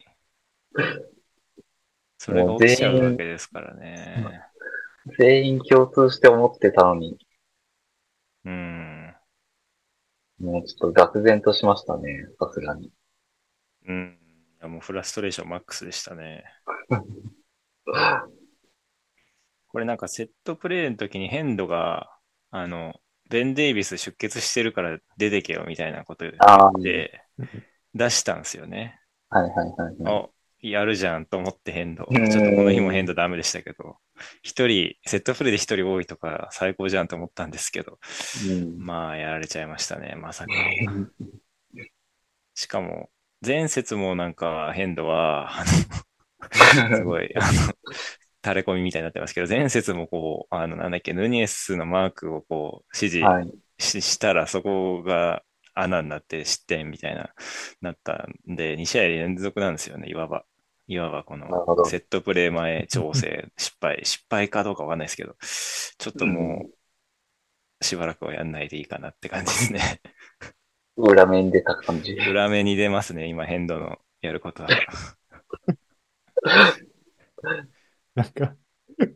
[2.18, 4.42] それが起きちゃうわけですからね。
[5.18, 7.18] 全員共通して思ってたのに、
[8.44, 8.91] うん。
[10.42, 12.92] もうちょっと愕然としましたね、さすがに。
[13.86, 14.18] うん。
[14.60, 16.44] いやもうフラストレーションマックスでしたね。
[19.68, 22.10] これなんかセットプレーの時にヘンドが、
[22.50, 23.00] あの、
[23.30, 27.24] ベン・デイビス出血してるから出てけよみたいなこと言って
[27.94, 29.00] 出したんですよね。
[29.30, 29.52] はいはい
[29.82, 29.96] はい。
[30.04, 30.28] あ、
[30.60, 32.04] やるじゃんと思ってヘンド。
[32.04, 33.98] ちうんょっとこの日もヘンドダメでしたけど、
[34.42, 37.98] 一人、セットプレーで一人多いとか最高じゃんと思ったんですけど、
[38.48, 40.52] うんまあやられちゃいましたね、まさか。
[42.54, 43.10] しかも、
[43.44, 45.70] 前節もなんかヘンドは、あの
[46.96, 47.74] すごい、あの、
[48.44, 53.52] 垂れ込みみたいになってますけど、前節もこう、あの、なんだっけ、ヌニエスのマークをこう、指示はい。
[53.78, 55.42] ししたら、そこが
[55.74, 57.34] 穴になって失点みたいな、
[57.80, 60.44] なったんで、2試合連続なんですよね、いわば。
[60.92, 61.48] いわばこの
[61.86, 65.36] セットプレー前調整 失敗、失敗かどうかわかんないですけど、
[65.98, 66.66] ちょっとも
[67.80, 70.00] う、しばらくはやんないでいいかなって感じですね。
[70.96, 72.12] 裏面に出た感じ。
[72.12, 74.68] 裏目に出ますね、今、ヘンドのやることは。
[78.14, 78.54] なんか、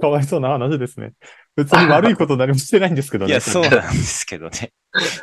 [0.01, 1.13] かわいそうな話ですね。
[1.55, 3.33] 別に悪いこと何もしてないんですけどね。
[3.33, 4.73] いや、そうなんですけどね。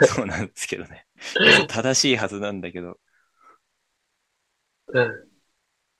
[0.04, 1.08] そうなんですけどね。
[1.68, 3.00] 正しいはずなんだけど。
[4.88, 5.33] うん。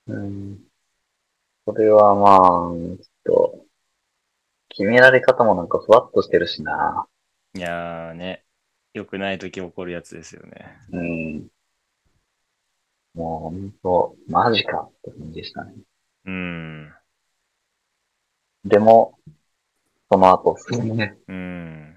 [0.06, 3.64] これはまあ、ちょっと、
[4.68, 7.06] 決められ方もなんかふわっとしてるしな。
[7.54, 8.44] いやーね、
[8.92, 10.76] 良くない時起こるやつですよね。
[10.92, 11.46] うん。
[13.14, 15.74] もうほんと、マジかって感じでしたね。
[16.26, 16.92] うん。
[18.64, 19.18] でも、
[20.10, 21.16] その後ですね。
[21.28, 21.96] うん。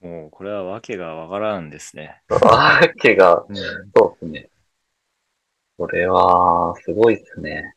[0.00, 2.22] もう、これはわけがわからんですね。
[2.30, 3.56] わけが、うん。
[3.56, 4.50] そうですね。
[5.78, 7.74] これは、すごいっすね。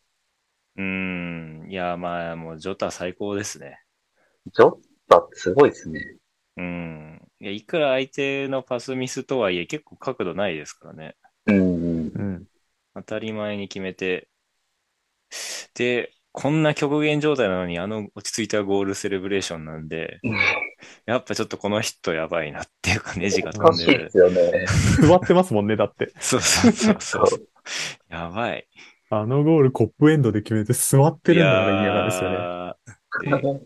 [0.76, 1.68] うん。
[1.70, 3.80] いや、まあ、もう、ジョタ最高ですね。
[4.48, 6.18] ジョッタってすごいっすね。
[6.58, 7.22] うん。
[7.40, 11.16] いや、いくら相手のパスミスとはいえ、結構角度ないですからね。
[11.46, 12.12] うんうん。
[12.16, 12.46] うん。
[12.96, 14.30] 当たり前に決めて、
[15.76, 20.20] で、こんな極限状態なのに、あの落ち着いたゴールセレブレーションなんで、
[21.06, 24.18] やっぱちょっとこの人やばいなっていうか、ネジがお飛んでるかしいっす。
[24.18, 24.66] よね。
[25.08, 26.12] 座ってますもんね、だって。
[26.20, 27.48] そうそうそうそう。
[28.10, 28.68] やばい。
[29.10, 32.24] あのゴールコップエンドで決めて座ってるんだから意味わかんないです
[33.30, 33.62] よね。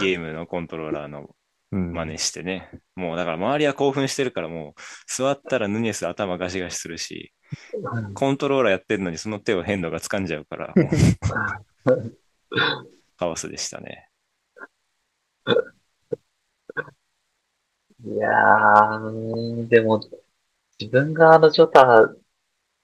[0.00, 1.36] ゲームのコントローラーの
[1.72, 1.92] うん。
[1.92, 2.70] 真似してね。
[2.94, 7.32] もうだから周りは興奮してるからもう座ったらヌニエス頭ガシガシするし、
[8.14, 10.74] コントローラーやってるのにその手をヘンドが掴んじゃうから、
[13.16, 14.10] カオスでしたね。
[18.04, 20.00] いやー、でも、
[20.78, 22.12] 自分があのジョタ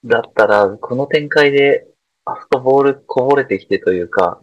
[0.04, 1.86] だったら、この展開で、
[2.24, 4.42] あそこボールこぼれてきてというか、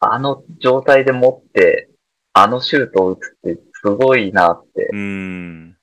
[0.00, 1.88] あの状態で持って、
[2.32, 4.96] あのシュートを打つってすごいなってう。
[4.96, 5.76] ん。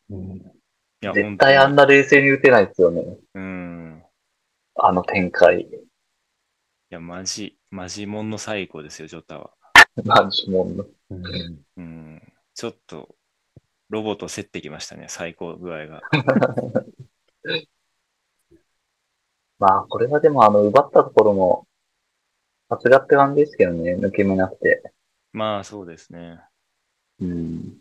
[1.01, 1.85] 絶対あんな。
[1.85, 3.03] な冷静に打てないですよね。
[3.35, 4.03] うん。
[4.75, 5.61] あの展開。
[5.61, 5.67] い
[6.89, 9.51] や、マジ、マジモンの最高ですよ、ジョタは。
[10.03, 10.85] マジもんの。
[11.11, 11.23] うん
[11.77, 12.33] うん。
[12.55, 13.15] ちょっと、
[13.89, 16.01] ロボット競ってきましたね、最高具合が。
[19.59, 21.67] まあ、これはでもあの、奪ったところも、
[22.69, 24.81] さすがって感じですけどね、抜け目なくて。
[25.33, 26.39] まあ、そうですね。
[27.19, 27.77] うん。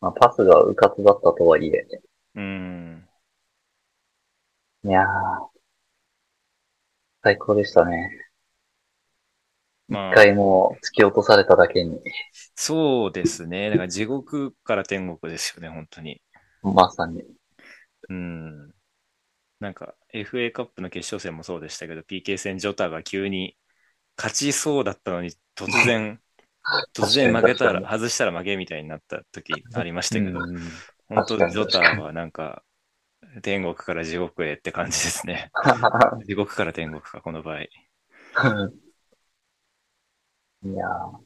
[0.00, 1.86] まあ、パスがうかつだったとはいえ。
[2.34, 3.08] うん。
[4.84, 5.06] いやー、
[7.22, 8.10] 最高でしたね。
[9.88, 12.00] まあ一、回もう突き落とされただけに、
[12.56, 13.70] そうですね。
[13.70, 16.20] だから地獄から天国ですよね、本当に。
[16.62, 17.22] まさに。
[18.08, 18.74] うん。
[19.62, 23.56] なんか、FA カップの決勝戦もそうでしたけど、PK 戦ジョタが急に
[24.16, 26.20] 勝ちそうだったのに、突然、
[26.92, 30.58] 突然負けたら、外したら負けみたいになった時ありましたけど、うん
[31.08, 32.64] 本当にジョタはなんか、
[33.42, 35.50] 天国から地獄へって感じですね。
[36.26, 37.60] 地獄から天国か、この場合。
[37.62, 37.68] い
[40.64, 41.20] やー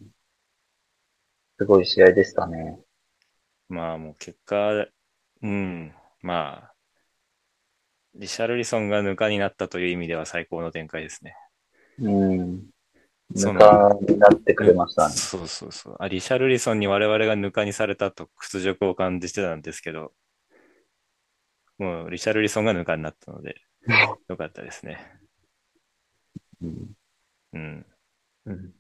[1.59, 2.81] すごい試合でしたね。
[3.69, 4.87] まあもう結果、
[5.43, 6.76] うん、まあ、
[8.19, 11.37] リシャルリソンがぬかになったという意味では最高の展開ですね。
[12.01, 12.63] うん。
[13.35, 15.15] ぬかになってくれましたね。
[15.15, 15.97] そうそうそう。
[15.99, 20.13] あリシャルリソンに我々がぬかにされたと屈辱を感じてたんですけど、
[21.79, 23.57] もうリシャルリソンがぬかになったので、
[24.29, 24.99] よかったですね。
[26.63, 26.97] うん
[27.53, 27.87] うん。
[28.47, 28.73] うん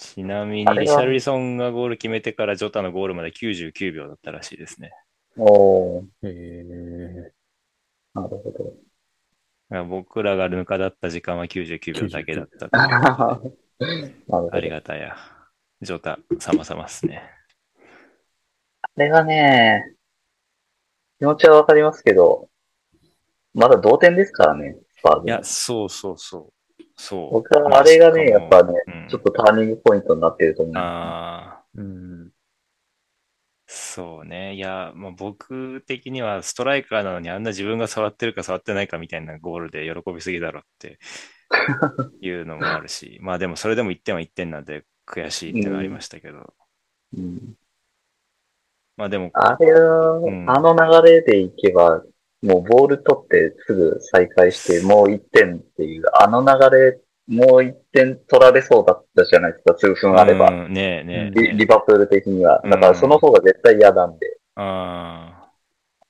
[0.00, 4.92] ちなみにリシャルリソンがゴール決めてからジョタのゴールまで99秒だったらしいですね。
[5.36, 7.37] おー、えー
[8.14, 9.84] なるほど。
[9.84, 12.88] 僕らがぬかだった時間は99秒だけだったという。
[13.80, 14.54] なるほど。
[14.54, 15.16] ありがたや。
[15.80, 17.22] ジョタ、様々っすね。
[18.82, 19.94] あれがね、
[21.18, 22.48] 気持ちはわかりますけど、
[23.54, 25.26] まだ同点ですからね、スパーズ。
[25.26, 26.82] いや、そうそうそう。
[26.96, 27.32] そう。
[27.32, 30.74] 僕はあれがね、やっぱね、うんちょっとターニングポイントになってると思う。
[30.76, 32.32] ああ、うん
[33.70, 34.54] そうね。
[34.54, 40.98] いや、もう僕的にはストライカーなのにあんな自分が触ってるか触ってないかみたいなゴールで喜びすぎだろって
[42.22, 46.54] いうのもあるし、まあでもそれでも1点は1点なんで悔しいってのはありましたけど、
[47.14, 47.56] うん。
[48.96, 50.50] まあでも、あれは、ん。
[50.50, 52.02] あの流れでいけば、
[52.42, 60.48] もうボール取ってすぐ再開して、もう1点っていう、あの流れ、もう1点取られそうだったじゃないですか、数分あれば。
[60.48, 62.60] うんねえねえリねえリバプール的には。
[62.64, 64.38] うんだからその方が絶対嫌なんで。
[64.54, 65.52] ああ、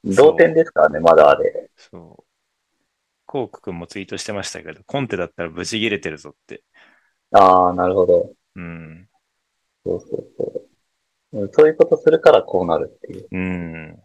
[0.04, 1.70] 同点ですからね、まだあれ。
[1.76, 2.24] そう。
[3.26, 6.62] コーク君もツイートしてましたけど、コンテだったらブチ切れてるぞって。
[7.32, 8.30] ああ、なるほど。
[8.54, 9.08] うん。
[9.84, 11.40] そうそうそう。
[11.40, 13.26] うんそういうことするからこうなるっていう。
[13.30, 13.98] うん。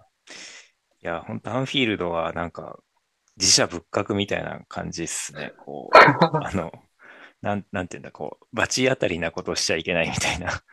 [1.02, 2.80] いや、本当アンフィールドはなんか、
[3.38, 5.54] 自社仏閣みたいな感じっすね。
[5.66, 5.96] こう、
[6.44, 6.72] あの、
[7.44, 10.64] なん、なんていうんだ、こう、罰当たりなことをしちゃいけないみたいな。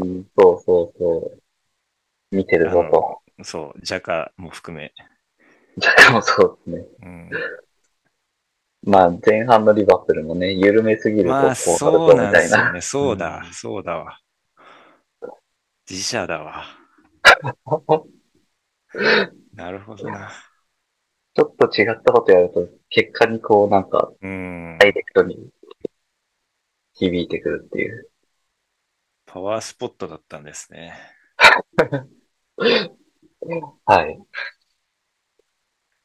[0.00, 2.34] うん、そうそうそう。
[2.34, 3.44] 見てるぞと。
[3.44, 4.94] そう、ジャカも含め。
[5.76, 6.86] 若干もそうですね。
[7.02, 7.30] うん。
[8.86, 12.32] まあ、前半のリバプールもね、緩めすぎるとこうそうとなん。
[12.32, 12.80] ですよね。
[12.80, 14.18] そうだ、うんそうだわ。
[15.88, 16.64] 自社だわ。
[19.54, 20.30] なるほどな。
[21.34, 24.78] ちょっと違ったことやると、結果にこうなんか、うん。
[24.78, 25.50] ダイレクトに
[26.94, 28.10] 響いてくるっていう。
[29.26, 30.94] パワースポットだったんですね。
[33.84, 34.18] はい。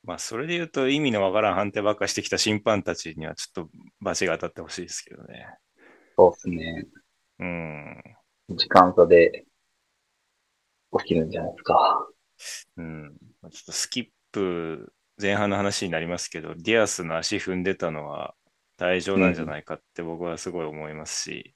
[0.03, 3.71] まあ、それで言うと意味のわからん判定ばっかしてきた審判たちにはちょっと
[4.01, 5.45] 罰が当たってほしいですけどね。
[6.17, 6.87] そうですね。
[7.39, 8.03] うん。
[8.49, 9.45] 時間差で
[10.97, 12.07] 起きるんじゃないですか。
[12.77, 13.03] うん。
[13.41, 18.33] まあちょっとスキップ、前半の話になりますけど、ディアスの足踏んでたのは
[18.79, 21.55] 大丈夫なんじゃないかって僕はすごい思いますし、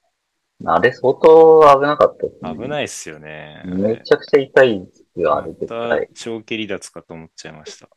[0.65, 2.55] あれ相当危なかったですね。
[2.55, 3.63] 危ないっすよね。
[3.65, 6.13] めちゃくちゃ痛いですよ、あれ絶ま対た。
[6.13, 7.89] 長期離脱かと思っちゃいました。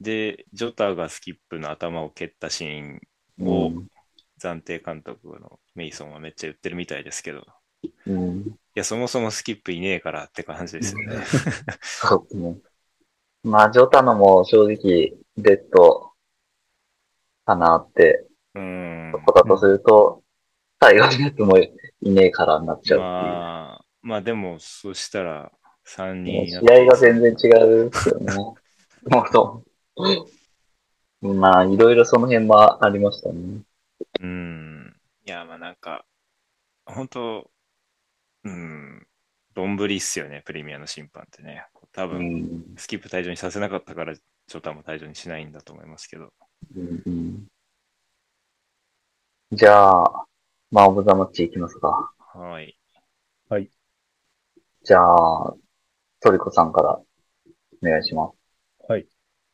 [0.00, 3.00] で、ジョタがスキップの頭を蹴ったシーン
[3.38, 3.88] うをん。
[4.40, 7.46] 暫定監督のメイソンはめっちゃ言ってるみたいですけど、
[7.84, 8.58] いうん。
[8.74, 11.26] や、そもそもスキップいねえからって感じですよね。
[11.82, 12.58] そうですね。
[13.44, 16.11] まあ、ジョタのも正直、デッド
[17.44, 19.12] かなって、うん。
[19.12, 20.22] だとすると、
[20.80, 21.70] 最後のやつもい
[22.10, 23.02] ねえからになっちゃうっていう。
[23.02, 25.52] まあ、まあでも、そしたら
[25.86, 28.34] 3人試合が全然違うですよね。
[29.08, 29.64] もうそ
[31.20, 31.34] う。
[31.34, 33.62] まあ、いろいろその辺もありましたね。
[34.20, 34.96] うん。
[35.24, 36.04] いや、まあなんか、
[36.84, 37.50] 本当
[38.44, 39.06] うん、
[39.54, 41.64] どんぶりっすよね、プレミアの審判ってね。
[41.92, 42.74] 多う分、ん。
[42.76, 46.32] スキップ退場にさせなかったから、ジョタも退場にしないんだと思いますけど。
[46.76, 47.46] うんうん
[49.54, 50.24] じゃあ、
[50.70, 52.10] マン・オブ・ザ・マッチいきますか。
[53.50, 53.68] はい。
[54.82, 55.54] じゃあ、
[56.20, 57.04] トリコさんからお
[57.82, 58.34] 願いします。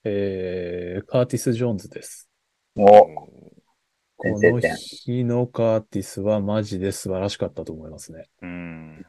[0.04, 2.30] えー、カーティス・ジョーンズです。
[2.76, 4.60] お、この。
[4.60, 8.28] 日のカーティスはマジで素晴らしかったと思いますね。
[8.40, 9.06] うん。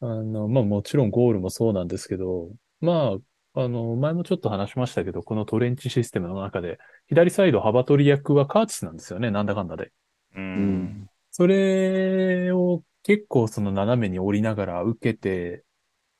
[0.00, 2.50] あの、まあもちろんゴールもそうなんですけど、
[2.80, 3.16] まあ、
[3.54, 6.78] あの、前もちょっと話しましたけど、このトレンチシステムの中で、
[7.08, 9.92] 左サイド幅取り役はカーティスなんですよね、なんだかんだで。
[10.34, 10.40] う。
[10.40, 11.10] うんん。
[11.32, 15.64] それを結構その斜めに降りながら受けて、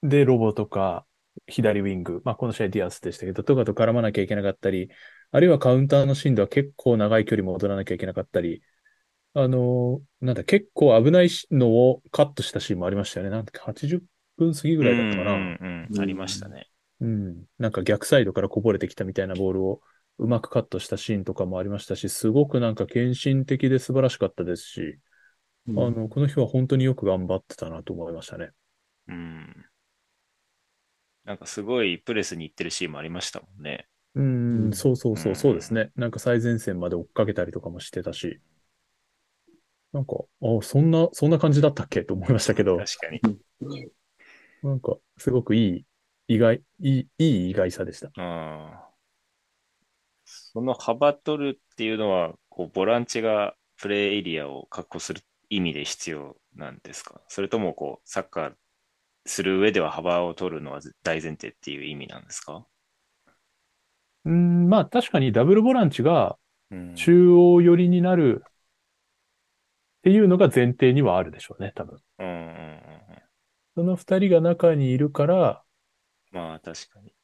[0.03, 1.07] で、ロボとか、
[1.47, 4.91] 左ウィング、まあこの試合ディアスでしたけど、とかと絡まなきゃいけなかったり、
[5.33, 8.63] あるいはカウンターのシーンでは結構長い距離戻らなきゃいけなかったり、
[9.35, 13.31] あのーなんだ、結構危ないのをカットしたシーンもありましたよね。
[13.31, 15.33] なんだっけ、80分過ぎぐらいだったかな。
[15.33, 16.70] うんうんうんありましたね。
[17.01, 17.45] うん。
[17.59, 19.81] なんか逆サイドからこぼれてきたみたいなボールを
[20.19, 24.99] うまくカットしたシーンとかもありましたし、すごくなんか献身的で素晴らしかったですし、
[25.67, 28.51] うんあの、この日は本当によく頑張ってたなと思いましたね。
[29.09, 29.67] うん。
[31.25, 33.87] なんかすごいプレスに行ってるシーンもありましたもんね。
[34.15, 35.91] うん、うんそうそうそうう、んそうですね。
[35.97, 38.41] なんか最前線まで追っかけたりとかもしてたし、
[39.93, 43.21] なんか、あ、そんな、そんな感じだったっけと思いましたけど、確かに。
[44.63, 45.85] なんか、すごくいい、
[46.33, 48.11] 意外、いい、いい意外さでした。
[48.17, 48.71] うん。
[50.25, 57.21] その幅取るっていうのは、こう、ボランチがプレーエリアを確保する意味で必要なんですか？
[57.27, 58.53] それとも、こう、サッカー
[59.27, 62.65] する上では幅を取るのは大前提っていう意味なんですか？
[64.25, 66.37] うん、まあ確かにダブルボランチが
[66.71, 66.95] うん。
[66.95, 68.53] 中央寄りになるっ
[70.05, 71.99] ていうのが前提にはあるでしょうね、多分。
[72.21, 72.53] うんうんうんうん。
[73.75, 75.65] その二人が中にいるから、
[76.31, 77.15] まあ、確かに。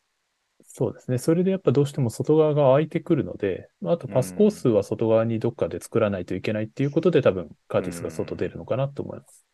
[0.62, 1.18] そうですね。
[1.18, 9.46] それでやっぱどうしても外側が空いてくるので、あとパスコースは外側にどっかで作らないといけないっていうことで多分カーティスが外出るのかなと思います。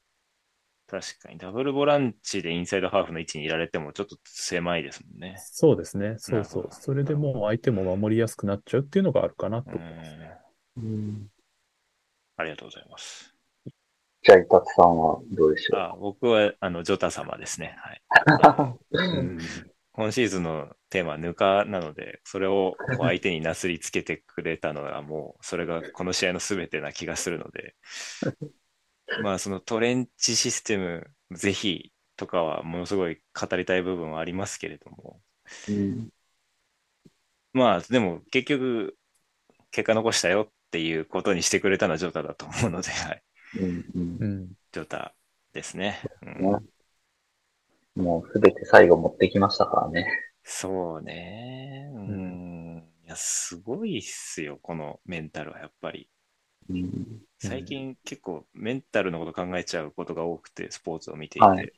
[0.86, 1.38] 確かに。
[1.38, 5.36] ダブルボランチでインサイドハーフの位置にいられてもちょっと狭いですもんね。
[5.38, 6.16] そうですね。
[6.18, 10.30] そうそうそれでもう相手も守りやすくなっちゃうっていうのがあるかなとうん思いますね。
[10.76, 11.28] うん
[12.36, 13.31] ありがとうございます。
[14.24, 15.80] じゃあ、イタツさんはどうでしょう？
[15.80, 17.76] あ僕は、あの、ジョタ様ですね。
[17.78, 18.02] はい。
[18.92, 19.38] うん
[19.94, 27.74] 今シーズンのテーマはぬかなので、それを相手になすりつけてくれたのがもう、それがこの試合の全てな気がするので、
[29.22, 35.20] まあそのトレンチシステム、ぜひとかはものすごい語りたい部分はありますけれども、
[35.68, 36.08] うん
[37.52, 38.96] まあでも結局、
[39.72, 43.22] 結果残したよっていうことにしてくれたのはジョタだと思うので、はい。
[43.54, 44.52] うんうんうん。
[44.72, 45.14] ジョタ
[45.52, 46.00] ですね
[47.94, 50.06] もうすべて最後持ってきましたからね。
[50.44, 51.90] そうね。
[51.94, 52.78] うん。
[53.04, 56.08] いや、すごいっすよ、このメンタルはやっぱり。
[56.68, 61.46] うん最近結構メンタルのこと考えちゃうことが多くて、スポーツを見ていて。
[61.46, 61.72] はい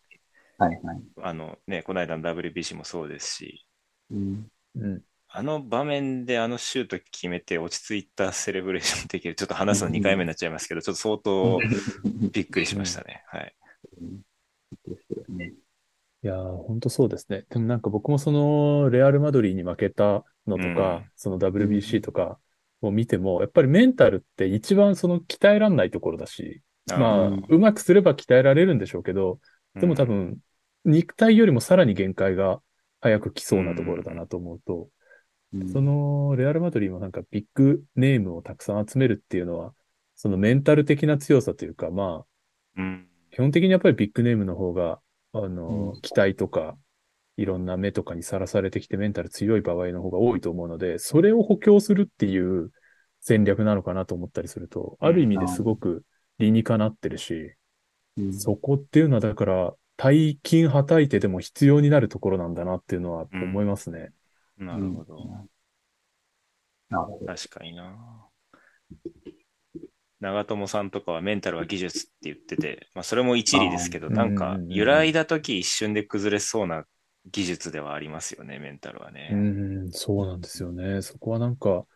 [0.59, 1.03] はいはい。
[1.22, 3.66] あのね、この間の WBC もそうですし、
[4.11, 5.03] うんうん。
[5.37, 9.35] あの場面であのシュート決めて落ち着いたセレブレーションできる。
[9.35, 11.59] ちょっと話すの2回目になっちゃいますけど、ちょっと相当
[12.30, 13.24] びっくりしましたね。
[13.26, 13.55] はい。
[16.22, 17.47] いやー、ほんとそうですね。
[17.51, 22.39] でもなんか僕もその、レアル・マドリーに負けたのとか、うんその WBC とか
[22.80, 26.62] を見ても、やっぱりメンタルって一番その鍛えらんないところだし、
[26.97, 29.41] まあ、うまくすれば鍛えられるんでしょうけど、
[29.74, 30.39] あでも多、分、
[30.85, 32.61] 肉体よりもさらに限界が
[33.01, 34.89] 早く来そうなところだなと思うと、うん
[35.73, 39.75] その、レアル・マドリーもなんかビッグネームをたくさん集めるっていうのは、
[40.15, 42.25] そのメンタル的な強さというか、ま
[42.77, 43.09] あ、うん。
[43.31, 45.01] 基本的にやっぱりビッグネームの方が、
[45.33, 46.77] あの、うん期待とか、
[47.37, 52.71] いろんな目とかにさらされてきてメンタル強い場合の方が多いと思うので、それを補強するっていう
[53.21, 56.05] 戦略なのかなと思ったりすると、ある意味ですごく
[56.39, 57.35] 理にかなってるし、
[58.17, 64.13] うんそこっていうのはだから、大金はたいてでも必要になるところなんだなっていうのは思いますね。
[64.59, 65.47] なるほど。
[66.89, 67.27] なるほど。
[67.27, 68.29] 確かにな。
[70.21, 76.85] 長友さんとかはメンタルは技術って言ってて、まあそれも一理ですけど、なんか揺らいだ時一瞬で崩れそうな
[77.31, 79.37] 技術ではありますよね、メンタルはうね。
[79.37, 81.03] ん、そうなんですよね。
[81.03, 81.87] そこはなんか、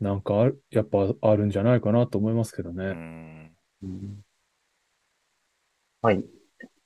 [0.00, 2.84] なんかある、やっぱあるんじゃないかなと思いますけどうね。
[2.94, 3.56] ん。
[3.82, 4.24] うん
[6.02, 6.24] はい。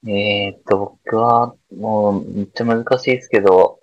[0.09, 3.80] えーっと、僕は、もう、めっちゃ難しいですけど、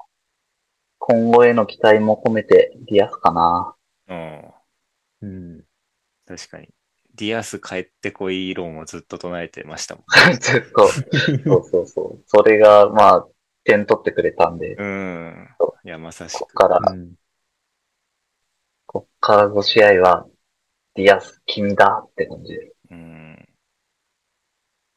[1.10, 3.76] 今後への期待も込めて、ディアスかな。
[4.10, 4.53] うん。
[5.22, 5.64] うん。
[6.26, 6.68] 確かに。
[7.16, 10.03] ディアス帰ってこい論をずっと唱えてましたもん。
[10.38, 12.24] ずっと、そうそうそう。
[12.28, 13.28] それが、まあ、
[13.64, 15.47] 点取ってくれたんで、うん。
[15.86, 16.39] いや、まさしく。
[16.41, 17.14] こっから、うん
[18.86, 20.28] こっから5試合は、
[20.95, 22.74] ディアス、君だって感じで。
[22.91, 23.47] うん。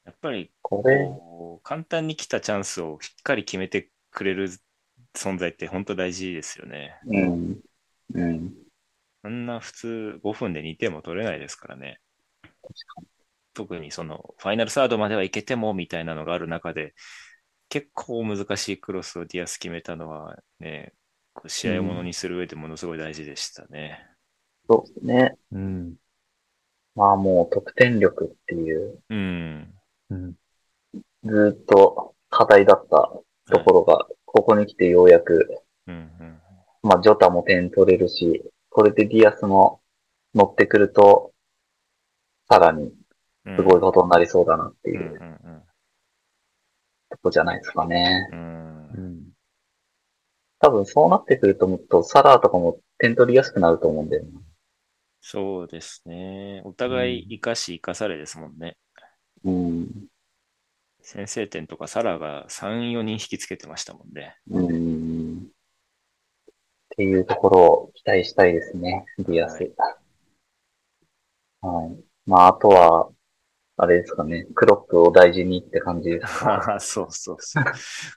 [0.05, 4.49] やっぱり、これ、こう簡単に来たチャンスをしっかり決めてくれる
[5.15, 6.99] 存在って本当大事ですよね。
[7.07, 7.61] うん。
[8.15, 8.55] うん。
[9.23, 12.01] あんな普通5分で2点も取れないですからね。
[13.53, 16.95] 特にそのファイナルサードまではいけてもみたいなのがある中で、
[17.69, 20.93] 結構難しいクロスをディアス決めたのはね、
[21.47, 24.07] 試合をものにする上でものすごい大事でしたね。
[24.69, 25.37] そうですね。
[25.53, 25.95] うん。
[26.95, 29.75] まあもう得点力っていう、うん。
[30.11, 30.35] うん。
[31.25, 33.11] ずーっと課題だった
[33.53, 36.41] ところが、ここに来てようやく、うんうん。
[36.83, 39.81] まあ、ジョタも点取れるし、これでディアスも
[40.35, 41.33] 乗ってくると、
[42.49, 42.93] さらに
[43.47, 45.63] うんすごいことになりそうだなってうんいううん
[47.11, 48.29] とこじゃないですかね。
[48.33, 48.39] うん。
[48.39, 49.21] うんうん。
[50.61, 54.31] 多分そうなってくるともっとサラーとかも点取りやすくなると思うんだよね。
[55.21, 56.63] そうですね。
[56.65, 58.77] お互い生かし生かされですもんね。
[59.45, 59.89] うん。
[61.03, 64.37] 先制点とかサラが3、4人引きつけてましたもんね。
[64.51, 65.39] うん。
[65.39, 65.43] っ
[66.97, 69.73] ていうところを期待したいですね、ディアス。
[71.63, 72.05] はい。
[72.27, 73.11] まあ、あとは、
[73.77, 76.55] あれですかね、クロップを大事にって感じですか？
[76.55, 77.65] ああ、そうそうそう。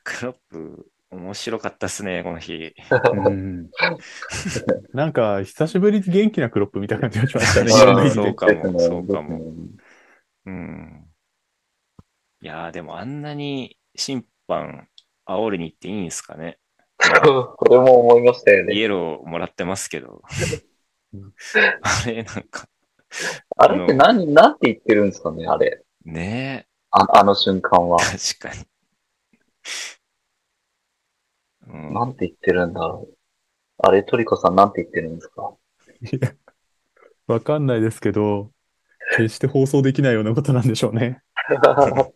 [0.04, 2.74] クロップ、面白かったっすね、この日。
[3.14, 3.70] うん
[4.92, 7.70] なんか、久しぶりに元気なクロップ見た感じがしましたね。
[8.12, 9.54] そうかもそうかも
[10.46, 11.06] うん。
[12.44, 14.89] いやー、でもあんなに審判
[15.26, 16.60] 煽りに行っていいんですかね。
[17.00, 18.76] これも思いましたよね。
[18.76, 20.22] イエローもらってますけど
[21.14, 21.34] うん。
[21.82, 22.68] あれ、なんか、
[23.56, 25.86] あれって何、なんて言ってるんですかね、あれ。
[26.04, 27.98] ねああの瞬間は。
[28.02, 28.68] え、確かに。
[31.68, 33.18] うん、なんて言ってるんだろう。
[33.78, 35.56] あれ、トリコさんなんて言ってるんですか？
[36.02, 36.34] いや
[37.28, 38.52] わかんないですけど、
[39.16, 41.22] 決して放送できないようなことなんでしょうね。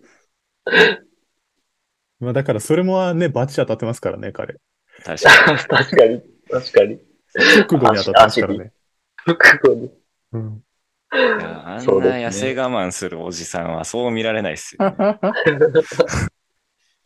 [2.19, 4.55] まあだからそれもね、バチ当たってますからね、彼。
[5.03, 5.57] 確かに。
[5.69, 6.99] 確かに、確かに。
[7.35, 8.71] 直後に当たってますからね。
[9.17, 9.91] 複語に。
[10.33, 10.63] うん。
[11.09, 14.95] あんな痩せ我慢するおじさんはそう見られないっすよ、ね。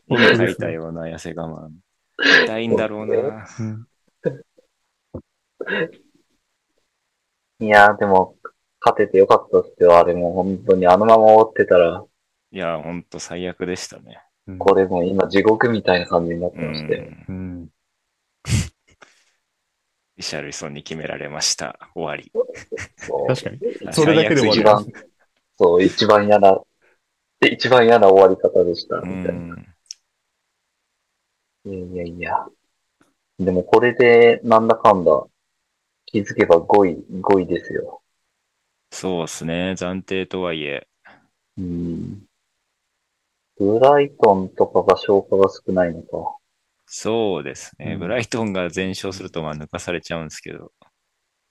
[0.07, 1.69] 今書いたような痩せ我慢。
[2.45, 3.47] 痛いんだろうな。
[3.59, 3.87] うん
[7.59, 8.37] いやー、でも、
[8.83, 9.99] 勝ててよかったっすよ。
[9.99, 12.03] あれもう本当にあのまま終わってたら、
[12.51, 14.21] いや、ほんと最悪でしたね。
[14.47, 16.97] うんこれもう今地獄みたいな感じになってうまして。
[16.97, 17.25] ん。
[17.29, 17.69] うん。
[20.17, 21.79] リシャルソンに決められました。
[21.95, 22.31] 終わり。
[22.97, 23.59] そう確かに。
[23.93, 24.85] それだけで終わり一番、
[25.57, 26.59] そう、一番嫌な、
[27.41, 29.55] 一番嫌な終わり方でした、うみたいな。
[29.55, 29.65] ん。
[31.65, 32.47] いやいやいや。
[33.39, 35.23] でもこれで、なんだかんだ、
[36.05, 38.01] 気づけば5位、5位ですよ。
[38.91, 39.71] そうですね。
[39.77, 40.87] 暫定とはいえ。
[41.57, 42.25] うん。
[43.61, 46.35] ブライトンとかが消化が少ないのか。
[46.87, 47.93] そうですね。
[47.93, 50.71] うんブライトンが全勝するとまあ抜かされちゃうんですけど。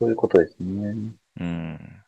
[0.01, 1.15] そういうことですね。
[1.39, 2.03] うん。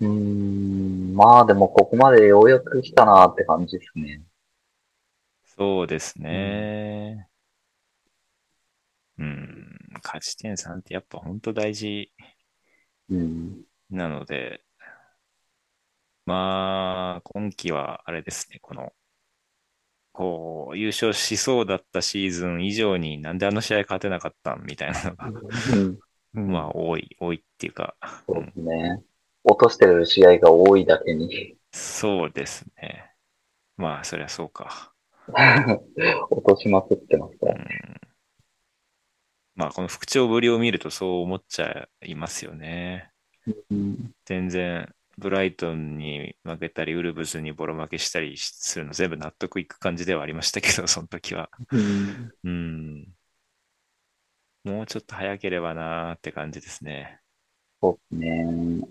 [0.00, 4.22] うんまあでもここまでようやく来たなって感じですね。
[5.44, 7.28] そうですね。
[9.16, 9.78] うん。
[10.02, 12.10] 勝ち点3ってやっぱ本当大事
[13.10, 13.62] うん。
[13.90, 14.65] なので、
[16.26, 18.92] まあ、今季はあれですね、この、
[20.12, 25.98] こう、優勝しそうだったシーズン以上になんであの試合勝てなかったんみたいなのが、うん。
[26.34, 27.96] うんまあ多い、多いっていうか、
[28.26, 29.02] そうですね。
[29.44, 33.12] 落としてる試合が多いだけに、そうですね。
[33.76, 34.92] まあ、そりゃそうか。
[36.30, 37.54] 落としまくってますから。
[37.54, 37.66] うん、
[39.54, 43.10] まあ、この復調ぶりを見るとそう思っちゃいますよね。
[43.70, 44.14] うん。
[44.24, 51.50] 全然、ブライトンに負けたり、ウルブズにボロ負けしたりするの全部納得いく感じではありましたけど、その時は。
[51.72, 53.06] うんうん。
[54.64, 57.20] もうちょっと早ければなーって感じですね。
[57.80, 58.88] そうですね。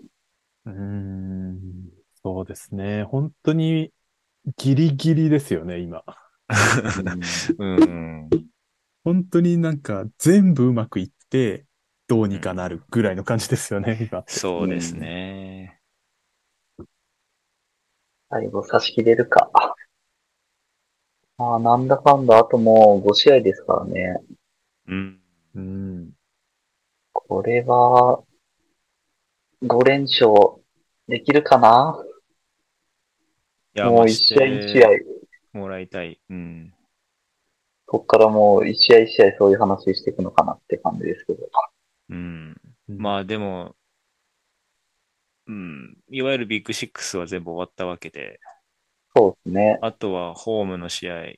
[0.66, 1.90] うーん。
[2.24, 3.04] そうですね。
[3.04, 3.92] 本当に
[4.58, 6.04] ギリギリですよね、今。
[7.60, 8.30] うんうん。
[9.04, 11.66] 本当になんか全部うまくいって、
[12.08, 14.24] どうにかなるぐらいの感じですよね、今。
[14.28, 15.75] そうですね。
[18.30, 19.52] 最後差し切れるか。
[21.38, 24.22] まあ、なんだかんだ、あともう5試合ですからね。
[24.88, 25.20] うん。
[25.56, 26.12] うん。
[27.12, 28.24] これは、
[29.64, 30.32] 5連勝
[31.08, 32.04] できるかな？
[33.86, 34.90] もう1まして試合1試合。
[35.58, 36.20] もらいたい。
[36.30, 36.74] うん。
[37.86, 41.50] こっからもう1試合1試合そういう話していくのかなって感じですけど。
[42.10, 42.56] うん。
[42.90, 43.76] うんまあでも、
[45.48, 45.98] うん。
[46.10, 48.40] いわゆるビッグシックスは全部終わったわけで、
[49.16, 49.80] そうですね。
[49.82, 51.34] あとはホームの試合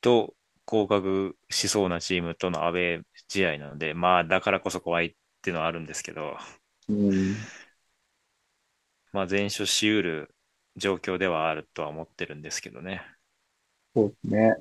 [0.00, 6.36] と降格しそうなチームとのアウェー試合なので、まあだからこそ怖いっていうのはあるんですけど、
[6.88, 7.34] うん。
[9.12, 10.34] まあ全勝しうる
[10.76, 13.02] 状況ではあるとは思ってるんですけどね。
[13.94, 14.56] そうですね。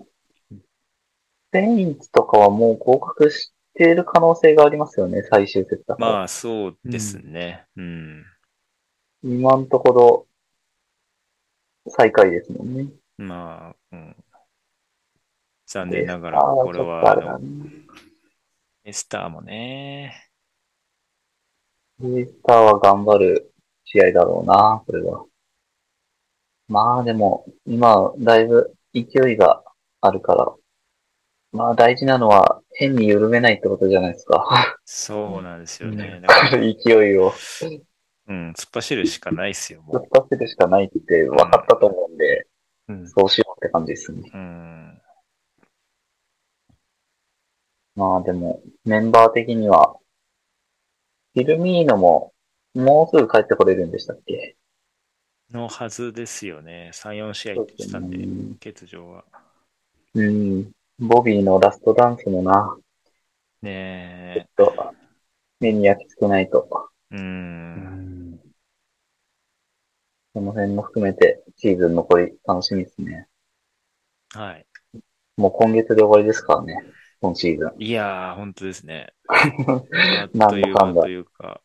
[1.54, 5.96] セインツとかはもう合格している可能性がありますよね、最終節だ。
[6.00, 7.66] まあそうですね。
[7.76, 8.26] うん。
[9.24, 10.28] 今のところ、
[11.90, 12.88] 最下位ですもんね。
[13.18, 14.16] まあ、うん。
[15.66, 17.68] 残念ながら、これは、あの
[18.84, 20.30] エスターもね、
[22.00, 23.52] レイスターは頑張る
[23.84, 25.26] 試合だろうな、これは。
[26.68, 29.64] まあでも、今、だいぶ勢いが
[30.02, 30.54] あるから、
[31.52, 34.78] まあ大事なのは変に緩めないってことじゃないですか。
[34.86, 36.22] そうなんですよね。
[36.86, 37.34] 勢いを
[38.28, 42.48] うん、突っ走るしかないっすよ、も突っ走るしかないって分かったと思うんで、
[42.90, 43.00] うん。
[43.02, 43.10] うん。
[43.10, 44.30] そうしようって感じですね。
[44.34, 44.38] う。
[44.38, 45.02] うん。
[47.96, 49.98] まあでも、メンバー的には、
[51.34, 52.34] フィルミーノも、
[52.76, 54.56] もうすぐ帰ってこれるんでしたっけ？
[55.52, 56.92] のはずですよね。
[56.94, 59.24] 3、4試合したんで、うん欠場は。
[60.14, 60.72] うん。
[61.00, 62.78] ボビーのラストダンスもな、
[63.62, 64.94] ねちょっと、
[65.60, 66.68] 目に焼き付けないと、
[67.12, 67.16] え。
[67.16, 67.18] う。
[67.18, 67.87] うんん。
[70.38, 73.28] その辺も含めて、シーズン残り楽しみですね。
[74.36, 74.68] はい。
[75.36, 76.76] もう今月で終わりですからね、
[77.22, 77.84] 今シーズン。
[77.84, 79.14] いやー、本当ですね。
[80.36, 81.62] なんというだかんというか、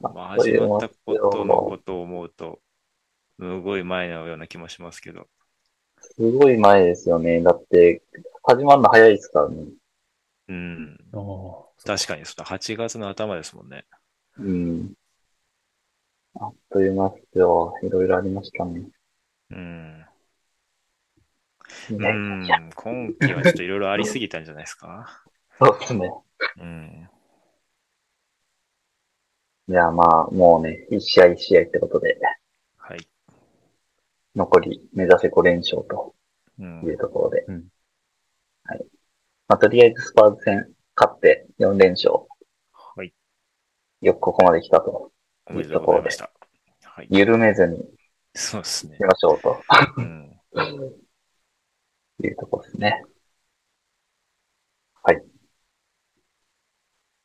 [0.00, 2.58] まあ、始まったことのことを思うと、
[3.38, 5.28] すごい前のような気もしますけど。
[6.00, 7.40] すごい前ですよね。
[7.40, 8.02] だって、
[8.42, 9.66] 始まるの早いですからね。
[10.48, 10.98] うん。
[11.86, 13.84] 確かに、その8月の頭ですもんね。
[14.36, 14.94] うん。
[16.42, 17.74] あっという間ですよ。
[17.82, 18.82] いろいろありましたね。
[19.50, 20.06] うん。
[21.90, 22.58] いうやんいや。
[22.74, 25.06] 今期はちょっといろいろありすぎたんじゃないですか？
[25.58, 26.10] そうですね。
[26.58, 27.08] うん。
[29.68, 32.18] じゃあまあ、もうね、一試合一試合ってことで、
[32.78, 33.06] はい。
[34.34, 36.14] 残り目指せ5連勝と
[36.58, 37.44] うんいうところで。
[37.48, 37.68] うん
[38.64, 38.86] はい。
[39.46, 42.14] まあ、とりあえずスパーズ戦勝って4連勝。
[42.72, 43.12] はい。
[44.00, 45.12] よくここまで来たと。
[45.50, 46.30] おめでとうございました。
[46.84, 47.08] はい。
[47.10, 47.78] 緩めずに
[48.34, 49.10] そうですね行き。
[49.10, 49.62] ましょうと
[49.96, 50.36] うん。
[52.22, 53.04] いうところですね。
[55.02, 55.22] はい。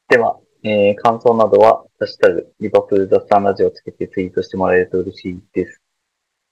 [0.09, 5.81] では、えー、感想などは、ハッシュタグ、リバプール雑談ラジオをつけてツイートしてもらえると嬉しいです。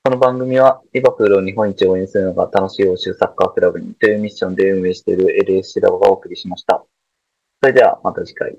[0.03, 6.83] この番組は、リバプールを日本一応援するのが楽しい欧州サッカークラブにというミッションで運営している LSC ラボがお送りしました。
[7.61, 8.57] それでは、また次回。